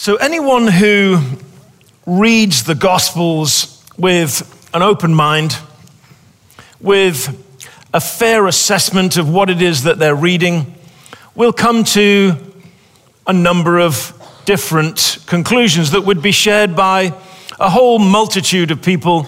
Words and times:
So, 0.00 0.14
anyone 0.14 0.68
who 0.68 1.18
reads 2.06 2.62
the 2.62 2.76
Gospels 2.76 3.84
with 3.98 4.68
an 4.72 4.80
open 4.80 5.12
mind, 5.12 5.58
with 6.80 7.36
a 7.92 7.98
fair 7.98 8.46
assessment 8.46 9.16
of 9.16 9.28
what 9.28 9.50
it 9.50 9.60
is 9.60 9.82
that 9.82 9.98
they're 9.98 10.14
reading, 10.14 10.72
will 11.34 11.52
come 11.52 11.82
to 11.82 12.36
a 13.26 13.32
number 13.32 13.80
of 13.80 14.12
different 14.44 15.18
conclusions 15.26 15.90
that 15.90 16.02
would 16.02 16.22
be 16.22 16.30
shared 16.30 16.76
by 16.76 17.12
a 17.58 17.68
whole 17.68 17.98
multitude 17.98 18.70
of 18.70 18.80
people 18.80 19.24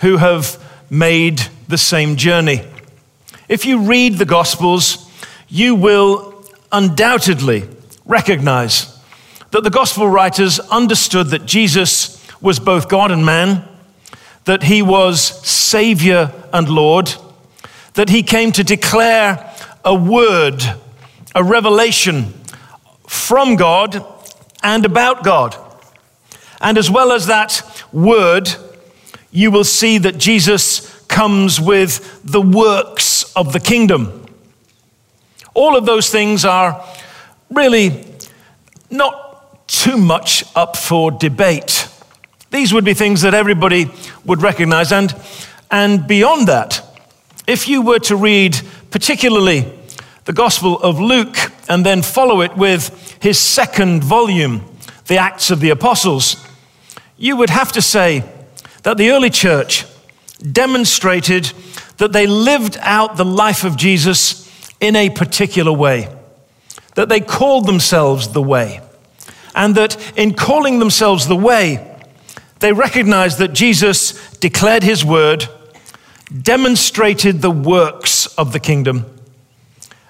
who 0.00 0.18
have 0.18 0.62
made 0.90 1.40
the 1.68 1.78
same 1.78 2.16
journey. 2.16 2.60
If 3.48 3.64
you 3.64 3.78
read 3.78 4.18
the 4.18 4.26
Gospels, 4.26 5.10
you 5.48 5.74
will 5.74 6.44
undoubtedly 6.70 7.66
recognize 8.04 8.91
that 9.52 9.64
the 9.64 9.70
gospel 9.70 10.08
writers 10.08 10.58
understood 10.58 11.28
that 11.28 11.44
Jesus 11.44 12.26
was 12.40 12.58
both 12.58 12.88
God 12.88 13.10
and 13.10 13.24
man, 13.24 13.68
that 14.44 14.62
he 14.64 14.80
was 14.82 15.20
Savior 15.46 16.32
and 16.52 16.68
Lord, 16.68 17.14
that 17.94 18.08
he 18.08 18.22
came 18.22 18.50
to 18.52 18.64
declare 18.64 19.54
a 19.84 19.94
word, 19.94 20.62
a 21.34 21.44
revelation 21.44 22.32
from 23.06 23.56
God 23.56 24.02
and 24.62 24.86
about 24.86 25.22
God. 25.22 25.54
And 26.62 26.78
as 26.78 26.90
well 26.90 27.12
as 27.12 27.26
that 27.26 27.84
word, 27.92 28.48
you 29.30 29.50
will 29.50 29.64
see 29.64 29.98
that 29.98 30.16
Jesus 30.16 31.04
comes 31.08 31.60
with 31.60 32.22
the 32.24 32.40
works 32.40 33.30
of 33.34 33.52
the 33.52 33.60
kingdom. 33.60 34.26
All 35.52 35.76
of 35.76 35.84
those 35.84 36.08
things 36.08 36.46
are 36.46 36.82
really 37.50 38.06
not 38.90 39.21
too 39.72 39.96
much 39.96 40.44
up 40.54 40.76
for 40.76 41.10
debate. 41.10 41.88
These 42.50 42.74
would 42.74 42.84
be 42.84 42.92
things 42.92 43.22
that 43.22 43.32
everybody 43.32 43.90
would 44.24 44.42
recognize. 44.42 44.92
And, 44.92 45.14
and 45.70 46.06
beyond 46.06 46.46
that, 46.48 46.84
if 47.46 47.68
you 47.68 47.80
were 47.80 47.98
to 48.00 48.14
read 48.14 48.60
particularly 48.90 49.72
the 50.26 50.34
Gospel 50.34 50.78
of 50.82 51.00
Luke 51.00 51.36
and 51.70 51.86
then 51.86 52.02
follow 52.02 52.42
it 52.42 52.54
with 52.54 53.16
his 53.22 53.38
second 53.38 54.04
volume, 54.04 54.62
the 55.06 55.16
Acts 55.16 55.50
of 55.50 55.60
the 55.60 55.70
Apostles, 55.70 56.36
you 57.16 57.38
would 57.38 57.50
have 57.50 57.72
to 57.72 57.80
say 57.80 58.24
that 58.82 58.98
the 58.98 59.10
early 59.10 59.30
church 59.30 59.86
demonstrated 60.52 61.50
that 61.96 62.12
they 62.12 62.26
lived 62.26 62.76
out 62.82 63.16
the 63.16 63.24
life 63.24 63.64
of 63.64 63.78
Jesus 63.78 64.46
in 64.80 64.96
a 64.96 65.08
particular 65.08 65.72
way, 65.72 66.14
that 66.94 67.08
they 67.08 67.20
called 67.20 67.66
themselves 67.66 68.28
the 68.28 68.42
way 68.42 68.81
and 69.54 69.74
that 69.74 69.96
in 70.16 70.34
calling 70.34 70.78
themselves 70.78 71.26
the 71.26 71.36
way, 71.36 71.88
they 72.60 72.72
recognized 72.72 73.38
that 73.38 73.52
Jesus 73.52 74.12
declared 74.38 74.82
his 74.82 75.04
word, 75.04 75.48
demonstrated 76.42 77.42
the 77.42 77.50
works 77.50 78.26
of 78.38 78.52
the 78.52 78.60
kingdom, 78.60 79.06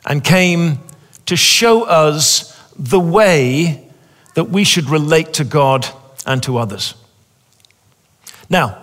and 0.05 0.23
came 0.23 0.79
to 1.27 1.37
show 1.37 1.85
us 1.85 2.59
the 2.79 3.01
way 3.01 3.89
that 4.35 4.45
we 4.45 4.65
should 4.65 4.89
relate 4.89 5.33
to 5.35 5.45
God 5.45 5.87
and 6.27 6.43
to 6.43 6.59
others. 6.59 6.95
Now, 8.48 8.79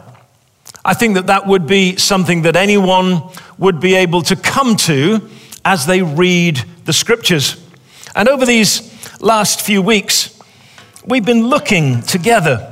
I 0.83 0.93
think 0.93 1.15
that 1.15 1.27
that 1.27 1.45
would 1.45 1.67
be 1.67 1.97
something 1.97 2.43
that 2.43 2.55
anyone 2.55 3.21
would 3.57 3.79
be 3.79 3.95
able 3.95 4.21
to 4.23 4.35
come 4.35 4.75
to 4.77 5.29
as 5.65 5.85
they 5.85 6.01
read 6.01 6.63
the 6.85 6.93
scriptures. 6.93 7.63
And 8.15 8.27
over 8.27 8.45
these 8.45 9.21
last 9.21 9.61
few 9.61 9.81
weeks, 9.81 10.38
we've 11.09 11.25
been 11.25 11.47
looking 11.47 12.01
together 12.03 12.71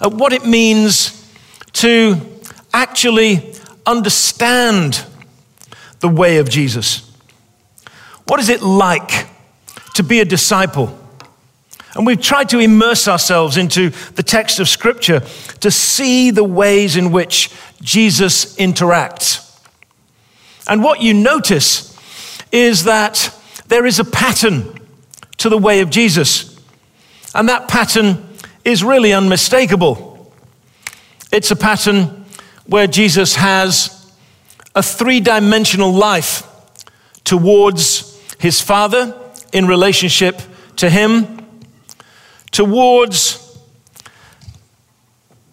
at 0.00 0.12
what 0.12 0.32
it 0.34 0.44
means 0.44 1.26
to 1.72 2.20
actually 2.74 3.54
understand 3.86 5.04
the 6.00 6.08
way 6.08 6.36
of 6.36 6.48
Jesus. 6.50 7.10
What 8.26 8.38
is 8.38 8.50
it 8.50 8.60
like 8.60 9.26
to 9.94 10.02
be 10.02 10.20
a 10.20 10.24
disciple? 10.26 10.98
And 11.94 12.06
we've 12.06 12.20
tried 12.20 12.50
to 12.50 12.58
immerse 12.58 13.08
ourselves 13.08 13.56
into 13.56 13.90
the 14.14 14.22
text 14.22 14.60
of 14.60 14.68
Scripture 14.68 15.20
to 15.60 15.70
see 15.70 16.30
the 16.30 16.44
ways 16.44 16.96
in 16.96 17.12
which 17.12 17.50
Jesus 17.80 18.56
interacts. 18.56 19.58
And 20.68 20.82
what 20.82 21.00
you 21.00 21.14
notice 21.14 21.96
is 22.52 22.84
that 22.84 23.34
there 23.68 23.86
is 23.86 23.98
a 23.98 24.04
pattern 24.04 24.80
to 25.38 25.48
the 25.48 25.58
way 25.58 25.80
of 25.80 25.90
Jesus. 25.90 26.53
And 27.34 27.48
that 27.48 27.68
pattern 27.68 28.28
is 28.64 28.84
really 28.84 29.12
unmistakable. 29.12 30.32
It's 31.32 31.50
a 31.50 31.56
pattern 31.56 32.24
where 32.66 32.86
Jesus 32.86 33.34
has 33.34 34.12
a 34.74 34.82
three 34.82 35.20
dimensional 35.20 35.92
life 35.92 36.44
towards 37.24 38.20
his 38.38 38.60
Father 38.60 39.14
in 39.52 39.66
relationship 39.66 40.40
to 40.76 40.90
him, 40.90 41.46
towards 42.50 43.40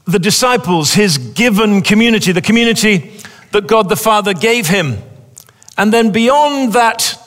the 0.05 0.19
disciples, 0.19 0.93
his 0.93 1.17
given 1.17 1.81
community, 1.81 2.31
the 2.31 2.41
community 2.41 3.13
that 3.51 3.67
God 3.67 3.89
the 3.89 3.95
Father 3.95 4.33
gave 4.33 4.67
him. 4.67 4.97
And 5.77 5.93
then 5.93 6.11
beyond 6.11 6.73
that 6.73 7.17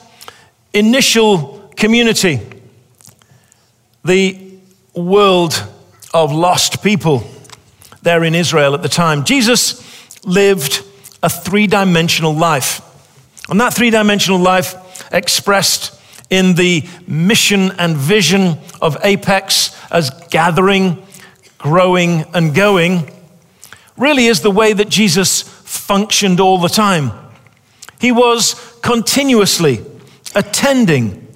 initial 0.73 1.71
community, 1.75 2.41
the 4.03 4.44
world 4.95 5.67
of 6.13 6.31
lost 6.31 6.81
people 6.81 7.23
there 8.01 8.23
in 8.23 8.35
Israel 8.35 8.73
at 8.73 8.81
the 8.81 8.89
time. 8.89 9.25
Jesus 9.25 10.25
lived 10.25 10.83
a 11.21 11.29
three 11.29 11.67
dimensional 11.67 12.33
life. 12.33 12.81
And 13.49 13.59
that 13.61 13.73
three 13.73 13.89
dimensional 13.89 14.39
life 14.39 14.75
expressed 15.11 15.99
in 16.29 16.55
the 16.55 16.87
mission 17.07 17.71
and 17.77 17.95
vision 17.95 18.57
of 18.81 18.97
Apex 19.03 19.75
as 19.91 20.09
gathering, 20.29 21.03
growing, 21.57 22.25
and 22.33 22.55
going 22.55 23.11
really 23.97 24.25
is 24.25 24.41
the 24.41 24.51
way 24.51 24.73
that 24.73 24.89
Jesus 24.89 25.41
functioned 25.41 26.39
all 26.39 26.57
the 26.57 26.69
time. 26.69 27.11
He 27.99 28.11
was 28.11 28.53
continuously 28.81 29.83
attending 30.35 31.27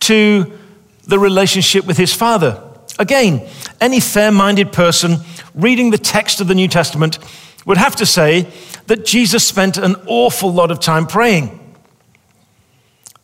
to 0.00 0.58
the 1.06 1.18
relationship 1.18 1.84
with 1.86 1.96
his 1.96 2.12
Father. 2.12 2.62
Again, 2.98 3.46
any 3.80 4.00
fair 4.00 4.30
minded 4.30 4.72
person 4.72 5.16
reading 5.54 5.90
the 5.90 5.98
text 5.98 6.40
of 6.40 6.48
the 6.48 6.54
New 6.54 6.68
Testament 6.68 7.18
would 7.66 7.76
have 7.76 7.96
to 7.96 8.06
say 8.06 8.46
that 8.86 9.04
Jesus 9.04 9.46
spent 9.46 9.76
an 9.78 9.96
awful 10.06 10.52
lot 10.52 10.70
of 10.70 10.80
time 10.80 11.06
praying. 11.06 11.60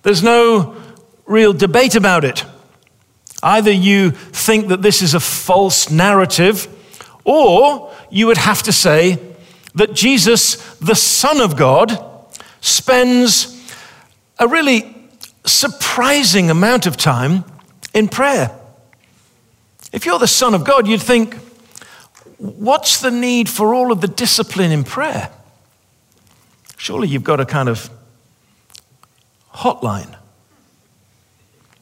There's 0.03 0.23
no 0.23 0.77
real 1.27 1.53
debate 1.53 1.95
about 1.95 2.25
it. 2.25 2.45
Either 3.43 3.71
you 3.71 4.11
think 4.11 4.69
that 4.69 4.83
this 4.83 5.03
is 5.03 5.15
a 5.15 5.21
false 5.21 5.91
narrative, 5.91 6.69
or 7.25 7.93
you 8.11 8.27
would 8.27 8.39
have 8.39 8.63
to 8.65 8.73
say 8.73 9.19
that 9.75 9.95
Jesus, 9.95 10.57
the 10.79 10.95
Son 10.95 11.41
of 11.41 11.57
God, 11.57 11.97
spends 12.61 13.57
a 14.39 14.49
really 14.49 14.97
surprising 15.47 16.51
amount 16.51 16.87
of 16.87 16.97
time 16.97 17.45
in 17.95 18.09
prayer. 18.09 18.60
If 19.93 20.07
you're 20.07 20.19
the 20.19 20.27
Son 20.27 20.55
of 20.55 20.65
God, 20.65 20.87
you'd 20.87 21.03
think, 21.03 21.35
what's 22.39 23.01
the 23.01 23.11
need 23.11 23.49
for 23.49 23.75
all 23.75 23.93
of 23.93 24.01
the 24.01 24.09
discipline 24.09 24.71
in 24.71 24.85
prayer? 24.85 25.31
Surely 26.77 27.09
you've 27.09 27.25
got 27.25 27.41
a 27.41 27.47
kind 27.47 27.69
of 27.69 27.91
hotline. 29.53 30.17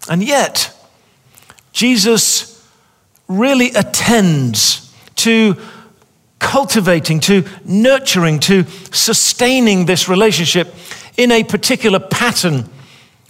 And 0.09 0.23
yet, 0.23 0.75
Jesus 1.73 2.67
really 3.29 3.71
attends 3.73 4.93
to 5.17 5.57
cultivating, 6.39 7.21
to 7.21 7.45
nurturing, 7.65 8.41
to 8.41 8.65
sustaining 8.91 9.85
this 9.87 10.09
relationship 10.09 10.75
in 11.17 11.31
a 11.31 11.45
particular 11.45 11.99
pattern 11.99 12.69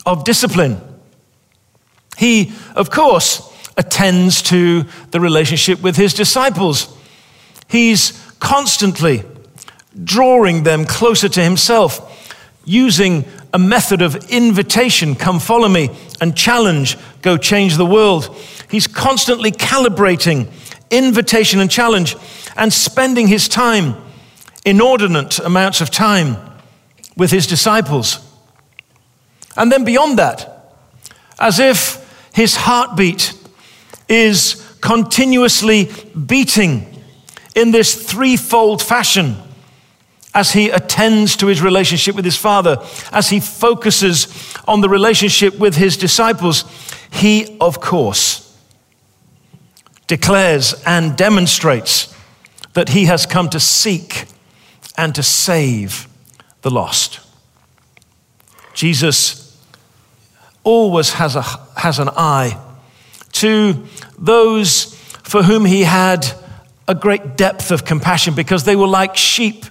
of 0.07 0.25
discipline. 0.25 0.81
He, 2.17 2.53
of 2.75 2.91
course, 2.91 3.48
attends 3.79 4.43
to 4.43 4.85
the 5.13 5.21
relationship 5.21 5.81
with 5.81 5.97
his 5.97 6.13
disciples. 6.13 6.95
He's 7.69 8.13
constantly 8.41 9.23
drawing 10.05 10.65
them 10.65 10.85
closer 10.85 11.29
to 11.29 11.43
himself, 11.43 12.35
using 12.65 13.25
a 13.55 13.59
method 13.59 14.03
of 14.03 14.31
invitation 14.31 15.15
come 15.15 15.39
follow 15.39 15.69
me, 15.69 15.91
and 16.21 16.37
challenge 16.37 16.99
go 17.23 17.37
change 17.37 17.77
the 17.77 17.87
world. 17.87 18.37
He's 18.71 18.87
constantly 18.87 19.53
calibrating 19.53 20.49
invitation 20.91 21.61
and 21.61 21.71
challenge 21.71 22.17
and 22.57 22.73
spending 22.73 23.29
his 23.29 23.49
time, 23.49 23.95
inordinate 24.65 25.39
amounts 25.39 25.81
of 25.81 25.91
time, 25.91 26.37
with 27.17 27.31
his 27.31 27.47
disciples. 27.47 28.19
And 29.57 29.73
then 29.73 29.85
beyond 29.85 30.19
that, 30.19 30.75
as 31.39 31.59
if 31.59 32.05
his 32.33 32.57
heartbeat 32.57 33.38
is 34.09 34.77
continuously 34.81 35.91
beating 36.27 37.03
in 37.55 37.71
this 37.71 38.11
threefold 38.11 38.83
fashion 38.83 39.37
as 40.35 40.53
he 40.53 40.71
attends 40.71 41.37
to 41.37 41.47
his 41.47 41.63
relationship 41.63 42.15
with 42.15 42.25
his 42.25 42.37
Father, 42.37 42.79
as 43.13 43.31
he 43.31 43.41
focuses 43.41 44.55
on 44.69 44.81
the 44.81 44.89
relationship 44.89 45.59
with 45.59 45.75
his 45.75 45.97
disciples, 45.97 46.65
he, 47.11 47.57
of 47.61 47.81
course, 47.81 48.57
declares 50.07 50.75
and 50.87 51.17
demonstrates 51.17 52.15
that 52.75 52.91
he 52.91 53.07
has 53.07 53.27
come 53.27 53.49
to 53.49 53.59
seek 53.59 54.27
and 54.97 55.15
to 55.15 55.23
save 55.23 56.07
the 56.63 56.71
lost. 56.71 57.21
Jesus 58.75 59.61
always 60.63 61.15
has, 61.15 61.35
a, 61.35 61.43
has 61.77 61.99
an 61.99 62.11
eye 62.11 62.57
to 63.41 63.85
those 64.19 64.95
for 65.23 65.43
whom 65.43 65.65
he 65.65 65.83
had 65.83 66.27
a 66.87 66.95
great 66.95 67.37
depth 67.37 67.71
of 67.71 67.85
compassion 67.85 68.35
because 68.35 68.65
they 68.65 68.77
were 68.77 68.87
like 68.87 69.17
sheep 69.17 69.65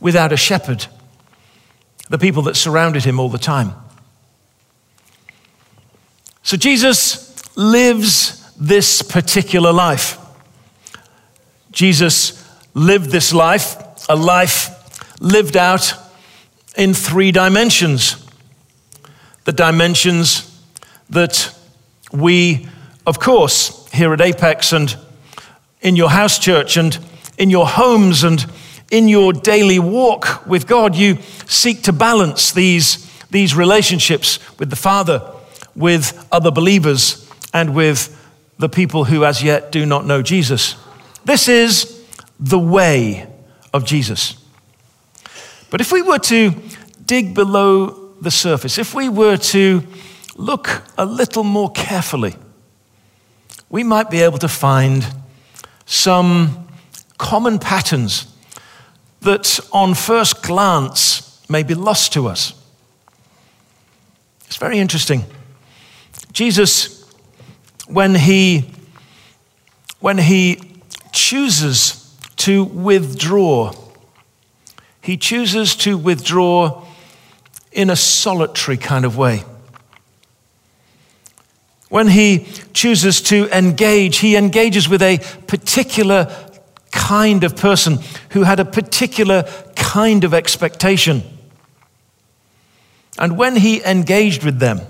without 0.00 0.32
a 0.32 0.36
shepherd, 0.36 0.86
the 2.08 2.18
people 2.18 2.42
that 2.42 2.56
surrounded 2.56 3.04
him 3.04 3.18
all 3.18 3.28
the 3.28 3.38
time. 3.38 3.72
So 6.42 6.56
Jesus 6.56 7.56
lives 7.56 8.54
this 8.56 9.02
particular 9.02 9.72
life. 9.72 10.18
Jesus 11.72 12.44
lived 12.74 13.10
this 13.10 13.32
life, 13.32 13.76
a 14.08 14.16
life 14.16 14.70
lived 15.20 15.56
out 15.56 15.92
in 16.76 16.94
three 16.94 17.32
dimensions. 17.32 18.24
The 19.44 19.52
dimensions 19.52 20.44
that 21.10 21.54
we, 22.12 22.68
of 23.08 23.18
course, 23.18 23.88
here 23.90 24.12
at 24.12 24.20
Apex 24.20 24.74
and 24.74 24.94
in 25.80 25.96
your 25.96 26.10
house 26.10 26.38
church 26.38 26.76
and 26.76 26.98
in 27.38 27.48
your 27.48 27.66
homes 27.66 28.22
and 28.22 28.44
in 28.90 29.08
your 29.08 29.32
daily 29.32 29.78
walk 29.78 30.46
with 30.46 30.66
God, 30.66 30.94
you 30.94 31.16
seek 31.46 31.84
to 31.84 31.92
balance 31.94 32.52
these, 32.52 33.10
these 33.30 33.54
relationships 33.54 34.38
with 34.58 34.68
the 34.68 34.76
Father, 34.76 35.22
with 35.74 36.28
other 36.30 36.50
believers, 36.50 37.26
and 37.54 37.74
with 37.74 38.14
the 38.58 38.68
people 38.68 39.04
who 39.04 39.24
as 39.24 39.42
yet 39.42 39.72
do 39.72 39.86
not 39.86 40.04
know 40.04 40.20
Jesus. 40.20 40.76
This 41.24 41.48
is 41.48 42.04
the 42.38 42.58
way 42.58 43.26
of 43.72 43.86
Jesus. 43.86 44.36
But 45.70 45.80
if 45.80 45.92
we 45.92 46.02
were 46.02 46.18
to 46.18 46.54
dig 47.06 47.34
below 47.34 48.12
the 48.20 48.30
surface, 48.30 48.76
if 48.76 48.94
we 48.94 49.08
were 49.08 49.38
to 49.38 49.82
look 50.36 50.82
a 50.98 51.06
little 51.06 51.44
more 51.44 51.70
carefully, 51.70 52.36
we 53.70 53.84
might 53.84 54.10
be 54.10 54.20
able 54.22 54.38
to 54.38 54.48
find 54.48 55.06
some 55.84 56.68
common 57.18 57.58
patterns 57.58 58.34
that 59.20 59.60
on 59.72 59.94
first 59.94 60.42
glance 60.42 61.44
may 61.48 61.62
be 61.62 61.74
lost 61.74 62.12
to 62.12 62.26
us. 62.26 62.54
It's 64.46 64.56
very 64.56 64.78
interesting. 64.78 65.24
Jesus, 66.32 67.04
when 67.86 68.14
he, 68.14 68.70
when 70.00 70.18
he 70.18 70.80
chooses 71.12 72.16
to 72.36 72.64
withdraw, 72.64 73.72
he 75.02 75.16
chooses 75.16 75.74
to 75.76 75.98
withdraw 75.98 76.84
in 77.72 77.90
a 77.90 77.96
solitary 77.96 78.76
kind 78.76 79.04
of 79.04 79.16
way. 79.16 79.42
When 81.88 82.08
he 82.08 82.46
chooses 82.72 83.22
to 83.22 83.48
engage, 83.56 84.18
he 84.18 84.36
engages 84.36 84.88
with 84.88 85.02
a 85.02 85.18
particular 85.46 86.34
kind 86.90 87.44
of 87.44 87.56
person 87.56 87.98
who 88.30 88.42
had 88.42 88.60
a 88.60 88.64
particular 88.64 89.44
kind 89.74 90.24
of 90.24 90.34
expectation. 90.34 91.22
And 93.18 93.36
when 93.36 93.56
he 93.56 93.82
engaged 93.82 94.44
with 94.44 94.58
them, 94.58 94.80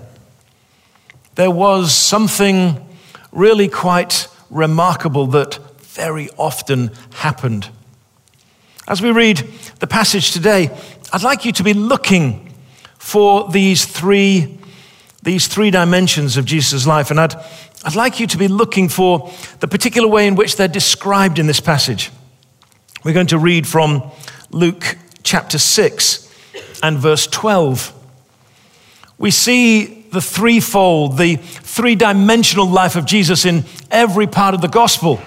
there 1.35 1.51
was 1.51 1.95
something 1.95 2.85
really 3.31 3.67
quite 3.67 4.27
remarkable 4.49 5.27
that 5.27 5.59
very 5.79 6.29
often 6.37 6.91
happened. 7.13 7.69
As 8.87 9.01
we 9.01 9.11
read 9.11 9.37
the 9.79 9.87
passage 9.87 10.31
today, 10.31 10.69
I'd 11.13 11.23
like 11.23 11.45
you 11.45 11.51
to 11.53 11.63
be 11.63 11.73
looking 11.73 12.53
for 12.97 13.49
these 13.49 13.85
three, 13.85 14.58
these 15.29 15.45
three 15.45 15.69
dimensions 15.69 16.37
of 16.37 16.45
Jesus' 16.45 16.87
life. 16.87 17.11
And 17.11 17.19
I'd, 17.19 17.35
I'd 17.85 17.95
like 17.95 18.19
you 18.19 18.25
to 18.25 18.37
be 18.37 18.47
looking 18.47 18.89
for 18.89 19.31
the 19.59 19.67
particular 19.67 20.07
way 20.07 20.25
in 20.25 20.33
which 20.33 20.55
they're 20.55 20.67
described 20.67 21.37
in 21.37 21.45
this 21.45 21.59
passage. 21.59 22.09
We're 23.03 23.13
going 23.13 23.27
to 23.27 23.37
read 23.37 23.67
from 23.67 24.09
Luke 24.49 24.97
chapter 25.21 25.59
6 25.59 26.79
and 26.81 26.97
verse 26.97 27.27
12. 27.27 27.93
We 29.19 29.29
see 29.29 30.01
the 30.09 30.19
threefold, 30.19 31.19
the 31.19 31.35
three 31.35 31.93
dimensional 31.93 32.67
life 32.67 32.95
of 32.95 33.05
Jesus 33.05 33.45
in 33.45 33.65
every 33.91 34.25
part 34.25 34.55
of 34.55 34.61
the 34.61 34.67
gospel. 34.67 35.21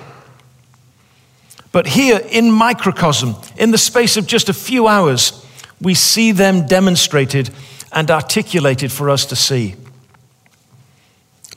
But 1.71 1.87
here 1.87 2.21
in 2.29 2.51
microcosm, 2.51 3.37
in 3.57 3.71
the 3.71 3.79
space 3.79 4.17
of 4.17 4.27
just 4.27 4.49
a 4.49 4.53
few 4.53 4.89
hours, 4.89 5.47
we 5.81 5.95
see 5.95 6.33
them 6.33 6.67
demonstrated 6.67 7.51
and 7.93 8.11
articulated 8.11 8.91
for 8.91 9.09
us 9.09 9.27
to 9.27 9.37
see. 9.37 9.77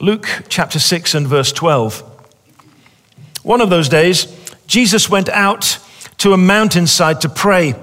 Luke 0.00 0.28
chapter 0.50 0.78
6 0.78 1.14
and 1.14 1.26
verse 1.26 1.52
12. 1.52 2.02
One 3.42 3.62
of 3.62 3.70
those 3.70 3.88
days, 3.88 4.26
Jesus 4.66 5.08
went 5.08 5.30
out 5.30 5.78
to 6.18 6.34
a 6.34 6.36
mountainside 6.36 7.22
to 7.22 7.30
pray 7.30 7.74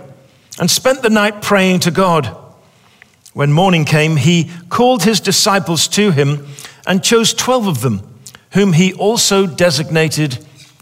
and 0.60 0.70
spent 0.70 1.02
the 1.02 1.10
night 1.10 1.42
praying 1.42 1.80
to 1.82 1.92
God. 1.92 2.38
When 3.34 3.52
morning 3.52 3.84
came, 3.84 4.18
he 4.18 4.52
called 4.70 5.02
his 5.02 5.20
disciples 5.20 5.88
to 5.90 6.12
him 6.12 6.46
and 6.86 7.04
chose 7.04 7.34
12 7.34 7.66
of 7.66 7.82
them, 7.82 8.08
whom 8.52 8.74
he 8.74 8.94
also 8.94 9.48
designated 9.48 10.38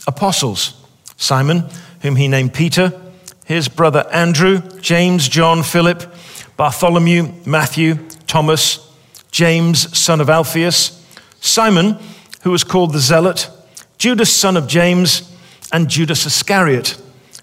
apostles 0.05 0.73
Simon, 1.15 1.63
whom 2.01 2.17
he 2.17 2.27
named 2.27 2.53
Peter, 2.53 2.99
his 3.45 3.69
brother 3.69 4.05
Andrew, 4.11 4.59
James, 4.81 5.29
John, 5.29 5.63
Philip, 5.63 6.13
Bartholomew, 6.57 7.31
Matthew, 7.45 7.95
Thomas, 8.27 8.85
James, 9.31 9.97
son 9.97 10.19
of 10.19 10.29
Alphaeus 10.29 11.00
Simon, 11.41 11.97
who 12.43 12.51
was 12.51 12.63
called 12.63 12.93
the 12.93 12.99
Zealot, 12.99 13.49
Judas, 13.97 14.33
son 14.33 14.55
of 14.55 14.67
James, 14.67 15.35
and 15.73 15.89
Judas 15.89 16.25
Iscariot, 16.25 16.99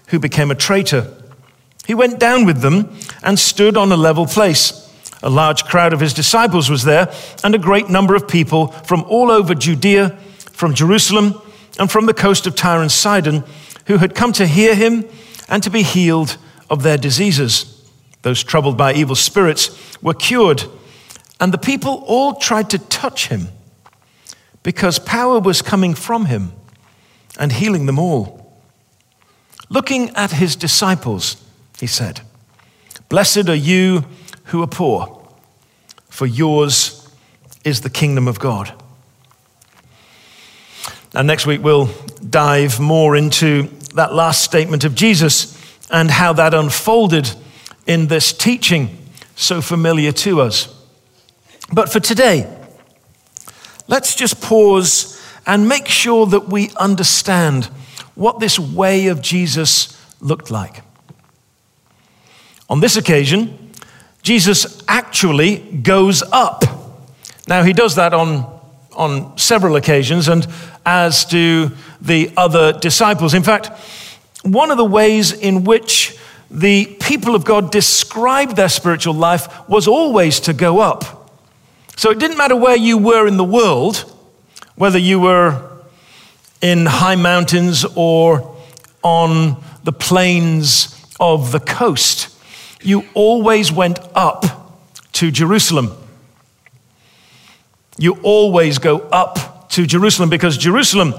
who 0.07 0.19
became 0.19 0.49
a 0.49 0.55
traitor. 0.55 1.13
He 1.85 1.93
went 1.93 2.19
down 2.19 2.45
with 2.45 2.61
them 2.61 2.95
and 3.23 3.37
stood 3.37 3.77
on 3.77 3.91
a 3.91 3.97
level 3.97 4.25
place. 4.25 4.87
A 5.21 5.29
large 5.29 5.65
crowd 5.65 5.93
of 5.93 5.99
his 5.99 6.13
disciples 6.13 6.69
was 6.69 6.83
there, 6.83 7.13
and 7.43 7.53
a 7.53 7.59
great 7.59 7.89
number 7.89 8.15
of 8.15 8.27
people 8.27 8.67
from 8.67 9.03
all 9.03 9.29
over 9.29 9.53
Judea, 9.53 10.17
from 10.51 10.73
Jerusalem, 10.73 11.41
and 11.77 11.91
from 11.91 12.05
the 12.05 12.13
coast 12.13 12.47
of 12.47 12.55
Tyre 12.55 12.81
and 12.81 12.91
Sidon, 12.91 13.43
who 13.87 13.97
had 13.97 14.15
come 14.15 14.31
to 14.33 14.47
hear 14.47 14.75
him 14.75 15.05
and 15.49 15.61
to 15.63 15.69
be 15.69 15.83
healed 15.83 16.37
of 16.69 16.83
their 16.83 16.97
diseases. 16.97 17.83
Those 18.21 18.43
troubled 18.43 18.77
by 18.77 18.93
evil 18.93 19.15
spirits 19.15 19.97
were 20.01 20.13
cured, 20.13 20.63
and 21.39 21.53
the 21.53 21.57
people 21.57 22.03
all 22.05 22.35
tried 22.35 22.69
to 22.69 22.79
touch 22.79 23.27
him 23.27 23.49
because 24.63 24.99
power 24.99 25.39
was 25.39 25.61
coming 25.61 25.93
from 25.93 26.25
him 26.25 26.51
and 27.39 27.51
healing 27.51 27.85
them 27.85 27.99
all. 27.99 28.53
Looking 29.69 30.09
at 30.15 30.31
his 30.31 30.55
disciples, 30.55 31.43
he 31.79 31.87
said, 31.87 32.21
Blessed 33.07 33.49
are 33.49 33.55
you 33.55 34.05
who 34.45 34.61
are 34.61 34.67
poor, 34.67 35.27
for 36.09 36.25
yours 36.25 37.07
is 37.63 37.81
the 37.81 37.89
kingdom 37.89 38.27
of 38.27 38.39
God. 38.39 38.73
And 41.13 41.27
next 41.27 41.45
week 41.45 41.63
we'll 41.63 41.89
dive 42.29 42.79
more 42.79 43.15
into 43.15 43.63
that 43.95 44.13
last 44.13 44.43
statement 44.43 44.83
of 44.83 44.95
Jesus 44.95 45.57
and 45.89 46.11
how 46.11 46.33
that 46.33 46.53
unfolded 46.53 47.31
in 47.87 48.07
this 48.07 48.31
teaching 48.31 48.97
so 49.35 49.61
familiar 49.61 50.11
to 50.11 50.41
us. 50.41 50.75
But 51.71 51.91
for 51.91 51.99
today, 51.99 52.58
let's 53.89 54.15
just 54.15 54.41
pause 54.41 55.21
and 55.45 55.67
make 55.67 55.87
sure 55.87 56.25
that 56.27 56.47
we 56.47 56.69
understand 56.77 57.65
what 58.15 58.39
this 58.39 58.57
way 58.59 59.07
of 59.07 59.21
Jesus 59.21 59.99
looked 60.21 60.51
like. 60.51 60.83
On 62.69 62.79
this 62.79 62.95
occasion, 62.97 63.71
Jesus 64.21 64.83
actually 64.87 65.57
goes 65.57 66.21
up. 66.31 66.63
Now, 67.47 67.63
he 67.63 67.73
does 67.73 67.95
that 67.95 68.13
on, 68.13 68.61
on 68.95 69.37
several 69.37 69.75
occasions, 69.75 70.27
and 70.27 70.45
as 70.85 71.25
do 71.25 71.71
the 71.99 72.31
other 72.37 72.73
disciples. 72.73 73.33
In 73.33 73.43
fact, 73.43 73.71
one 74.43 74.69
of 74.69 74.77
the 74.77 74.85
ways 74.85 75.31
in 75.31 75.63
which 75.63 76.15
the 76.51 76.85
people 76.99 77.35
of 77.35 77.43
God 77.43 77.71
described 77.71 78.55
their 78.55 78.69
spiritual 78.69 79.13
life 79.13 79.67
was 79.67 79.87
always 79.87 80.39
to 80.41 80.53
go 80.53 80.79
up. 80.79 81.18
So 81.99 82.11
it 82.11 82.17
didn't 82.17 82.37
matter 82.37 82.55
where 82.55 82.77
you 82.77 82.97
were 82.97 83.27
in 83.27 83.35
the 83.35 83.43
world, 83.43 84.09
whether 84.75 84.97
you 84.97 85.19
were 85.19 85.69
in 86.61 86.85
high 86.85 87.17
mountains 87.17 87.83
or 87.93 88.55
on 89.03 89.61
the 89.83 89.91
plains 89.91 90.97
of 91.19 91.51
the 91.51 91.59
coast. 91.59 92.33
You 92.81 93.03
always 93.13 93.69
went 93.69 93.99
up 94.15 94.45
to 95.11 95.29
Jerusalem. 95.29 95.91
You 97.97 98.17
always 98.23 98.77
go 98.77 98.99
up 99.11 99.69
to 99.71 99.85
Jerusalem 99.85 100.29
because 100.29 100.57
Jerusalem, 100.57 101.15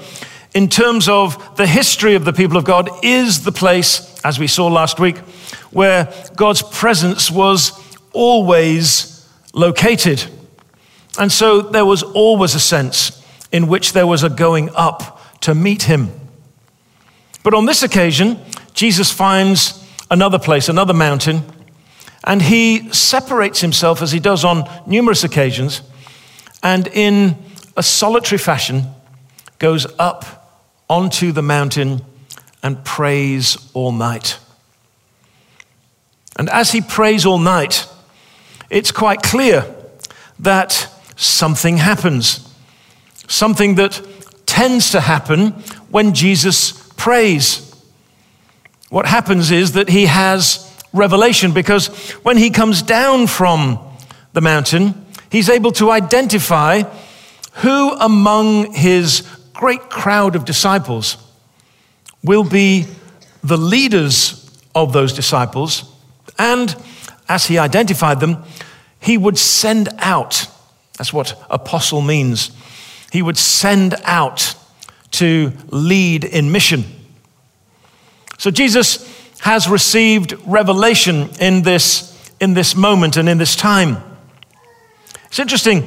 in 0.54 0.70
terms 0.70 1.10
of 1.10 1.56
the 1.56 1.66
history 1.66 2.14
of 2.14 2.24
the 2.24 2.32
people 2.32 2.56
of 2.56 2.64
God, 2.64 2.88
is 3.02 3.44
the 3.44 3.52
place, 3.52 4.18
as 4.24 4.38
we 4.38 4.46
saw 4.46 4.68
last 4.68 4.98
week, 4.98 5.18
where 5.72 6.10
God's 6.36 6.62
presence 6.62 7.30
was 7.30 7.72
always 8.14 9.28
located. 9.52 10.24
And 11.18 11.30
so 11.30 11.60
there 11.60 11.84
was 11.84 12.02
always 12.02 12.54
a 12.54 12.60
sense 12.60 13.24
in 13.52 13.66
which 13.66 13.92
there 13.92 14.06
was 14.06 14.22
a 14.22 14.30
going 14.30 14.70
up 14.74 15.20
to 15.40 15.54
meet 15.54 15.84
him. 15.84 16.10
But 17.42 17.54
on 17.54 17.66
this 17.66 17.82
occasion, 17.82 18.38
Jesus 18.74 19.10
finds 19.10 19.84
another 20.10 20.38
place, 20.38 20.68
another 20.68 20.94
mountain, 20.94 21.42
and 22.24 22.42
he 22.42 22.92
separates 22.92 23.60
himself 23.60 24.02
as 24.02 24.12
he 24.12 24.20
does 24.20 24.44
on 24.44 24.68
numerous 24.86 25.24
occasions, 25.24 25.82
and 26.62 26.86
in 26.88 27.36
a 27.76 27.82
solitary 27.82 28.38
fashion 28.38 28.84
goes 29.58 29.86
up 29.98 30.58
onto 30.88 31.32
the 31.32 31.42
mountain 31.42 32.02
and 32.62 32.84
prays 32.84 33.56
all 33.72 33.92
night. 33.92 34.38
And 36.36 36.48
as 36.50 36.72
he 36.72 36.80
prays 36.80 37.24
all 37.24 37.38
night, 37.38 37.86
it's 38.68 38.92
quite 38.92 39.22
clear 39.22 39.74
that 40.38 40.88
something 41.20 41.76
happens. 41.76 42.48
Something 43.28 43.74
that 43.76 44.00
tends 44.46 44.90
to 44.90 45.00
happen 45.00 45.50
when 45.90 46.14
Jesus 46.14 46.72
prays. 46.96 47.66
What 48.88 49.06
happens 49.06 49.50
is 49.50 49.72
that 49.72 49.88
he 49.88 50.06
has 50.06 50.66
revelation 50.92 51.52
because 51.52 51.88
when 52.24 52.36
he 52.36 52.50
comes 52.50 52.82
down 52.82 53.26
from 53.26 53.78
the 54.32 54.40
mountain, 54.40 55.06
he's 55.30 55.48
able 55.48 55.72
to 55.72 55.90
identify 55.90 56.82
who 57.54 57.92
among 57.92 58.72
his 58.72 59.22
great 59.52 59.90
crowd 59.90 60.34
of 60.34 60.44
disciples 60.44 61.16
will 62.24 62.44
be 62.44 62.86
the 63.44 63.58
leaders 63.58 64.50
of 64.74 64.92
those 64.92 65.12
disciples. 65.12 65.84
And 66.38 66.74
as 67.28 67.46
he 67.46 67.58
identified 67.58 68.20
them, 68.20 68.42
he 69.00 69.16
would 69.18 69.38
send 69.38 69.90
out. 69.98 70.46
That's 71.00 71.14
what 71.14 71.34
apostle 71.48 72.02
means. 72.02 72.50
He 73.10 73.22
would 73.22 73.38
send 73.38 73.94
out 74.04 74.54
to 75.12 75.50
lead 75.70 76.24
in 76.24 76.52
mission. 76.52 76.84
So 78.36 78.50
Jesus 78.50 79.08
has 79.40 79.66
received 79.66 80.34
revelation 80.46 81.30
in 81.40 81.62
this, 81.62 82.30
in 82.38 82.52
this 82.52 82.76
moment 82.76 83.16
and 83.16 83.30
in 83.30 83.38
this 83.38 83.56
time. 83.56 83.96
It's 85.28 85.38
interesting. 85.38 85.86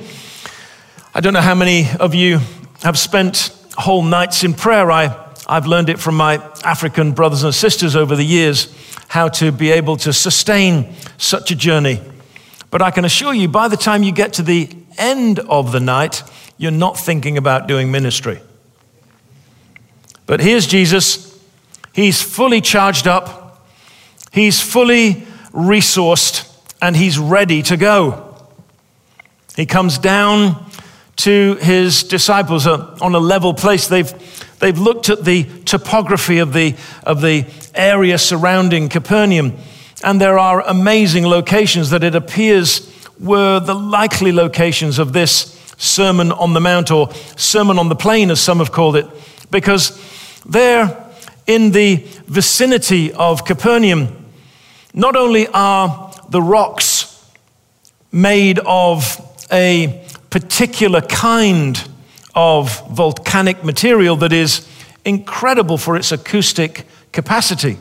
I 1.14 1.20
don't 1.20 1.34
know 1.34 1.42
how 1.42 1.54
many 1.54 1.86
of 2.00 2.16
you 2.16 2.40
have 2.82 2.98
spent 2.98 3.56
whole 3.78 4.02
nights 4.02 4.44
in 4.44 4.56
prayer. 4.56 4.90
I, 4.90 5.32
I've 5.48 5.68
learned 5.68 5.90
it 5.90 6.00
from 6.00 6.16
my 6.16 6.38
African 6.64 7.12
brothers 7.12 7.44
and 7.44 7.54
sisters 7.54 7.96
over 7.96 8.16
the 8.16 8.24
years 8.24 8.76
how 9.10 9.28
to 9.28 9.52
be 9.52 9.70
able 9.70 9.96
to 9.98 10.12
sustain 10.12 10.96
such 11.20 11.52
a 11.52 11.56
journey. 11.56 12.02
But 12.72 12.82
I 12.82 12.90
can 12.90 13.06
assure 13.06 13.36
you, 13.36 13.48
by 13.48 13.68
the 13.68 13.78
time 13.78 14.02
you 14.02 14.12
get 14.12 14.34
to 14.34 14.42
the 14.42 14.68
end 14.98 15.40
of 15.40 15.72
the 15.72 15.80
night, 15.80 16.24
you're 16.58 16.72
not 16.72 16.98
thinking 16.98 17.38
about 17.38 17.68
doing 17.68 17.92
ministry. 17.92 18.40
But 20.26 20.40
here's 20.40 20.68
Jesus. 20.68 21.38
He's 21.94 22.22
fully 22.22 22.62
charged 22.62 23.08
up, 23.08 23.68
he's 24.32 24.62
fully 24.62 25.26
resourced, 25.52 26.50
and 26.82 26.96
he's 26.96 27.20
ready 27.20 27.62
to 27.64 27.78
go. 27.78 28.36
He 29.56 29.66
comes 29.66 30.00
down 30.00 30.66
to 31.18 31.56
his 31.56 32.04
disciples 32.04 32.66
uh, 32.66 32.98
on 33.00 33.14
a 33.14 33.20
level 33.20 33.54
place. 33.54 33.88
They've, 33.88 34.12
they've 34.60 34.80
looked 34.80 35.10
at 35.10 35.24
the 35.24 35.44
topography 35.66 36.40
of 36.40 36.54
the, 36.54 36.76
of 37.04 37.22
the 37.22 37.46
area 37.76 38.18
surrounding 38.18 38.90
Capernaum 38.90 39.54
and 40.04 40.20
there 40.20 40.38
are 40.38 40.62
amazing 40.68 41.26
locations 41.26 41.90
that 41.92 42.04
it 42.04 42.14
appears 42.14 42.92
were 43.20 43.60
the 43.60 43.76
likely 43.76 44.32
locations 44.32 45.00
of 45.00 45.14
this 45.14 45.60
Sermon 45.78 46.32
on 46.32 46.54
the 46.54 46.62
Mount 46.62 46.92
or 46.92 47.12
Sermon 47.36 47.80
on 47.80 47.90
the 47.90 47.96
Plain, 47.96 48.32
as 48.32 48.40
some 48.40 48.60
have 48.60 48.72
called 48.72 48.96
it, 48.96 49.08
because 49.52 50.00
there 50.46 51.12
in 51.48 51.72
the 51.72 51.96
vicinity 52.28 53.12
of 53.14 53.46
Capernaum, 53.46 54.26
not 54.94 55.16
only 55.16 55.48
are 55.48 56.14
the 56.30 56.42
rocks 56.42 57.10
made 58.12 58.60
of 58.66 59.20
a 59.52 60.06
particular 60.30 61.02
kind 61.02 61.88
of 62.36 62.90
volcanic 62.90 63.64
material 63.64 64.16
that 64.16 64.34
is 64.34 64.68
incredible 65.06 65.78
for 65.78 65.96
its 65.96 66.12
acoustic 66.12 66.86
capacity, 67.12 67.78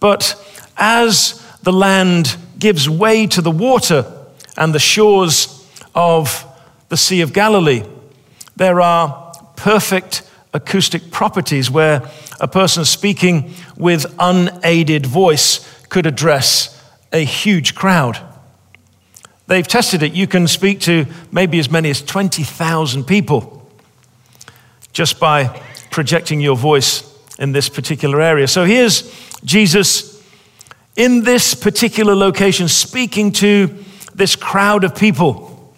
but 0.00 0.34
as 0.76 1.44
the 1.62 1.72
land 1.72 2.36
gives 2.60 2.88
way 2.88 3.26
to 3.26 3.42
the 3.42 3.50
water 3.50 4.06
and 4.56 4.72
the 4.72 4.78
shores 4.78 5.68
of 5.94 6.46
the 6.88 6.96
Sea 6.96 7.22
of 7.22 7.32
Galilee, 7.32 7.82
there 8.56 8.80
are 8.80 9.32
perfect 9.56 10.22
acoustic 10.52 11.10
properties 11.10 11.70
where 11.70 12.08
a 12.40 12.48
person 12.48 12.84
speaking 12.84 13.52
with 13.76 14.12
unaided 14.18 15.06
voice 15.06 15.66
could 15.88 16.06
address 16.06 16.76
a 17.12 17.24
huge 17.24 17.74
crowd. 17.74 18.18
They've 19.46 19.66
tested 19.66 20.02
it. 20.02 20.12
You 20.12 20.26
can 20.26 20.46
speak 20.46 20.80
to 20.80 21.06
maybe 21.32 21.58
as 21.58 21.70
many 21.70 21.90
as 21.90 22.02
20,000 22.02 23.04
people 23.04 23.68
just 24.92 25.18
by 25.18 25.60
projecting 25.90 26.40
your 26.40 26.56
voice 26.56 27.02
in 27.38 27.52
this 27.52 27.68
particular 27.68 28.20
area. 28.20 28.46
So 28.46 28.64
here's 28.64 29.12
Jesus 29.44 30.09
in 30.96 31.22
this 31.22 31.54
particular 31.54 32.14
location 32.14 32.68
speaking 32.68 33.32
to 33.32 33.74
this 34.14 34.36
crowd 34.36 34.84
of 34.84 34.94
people. 34.94 35.74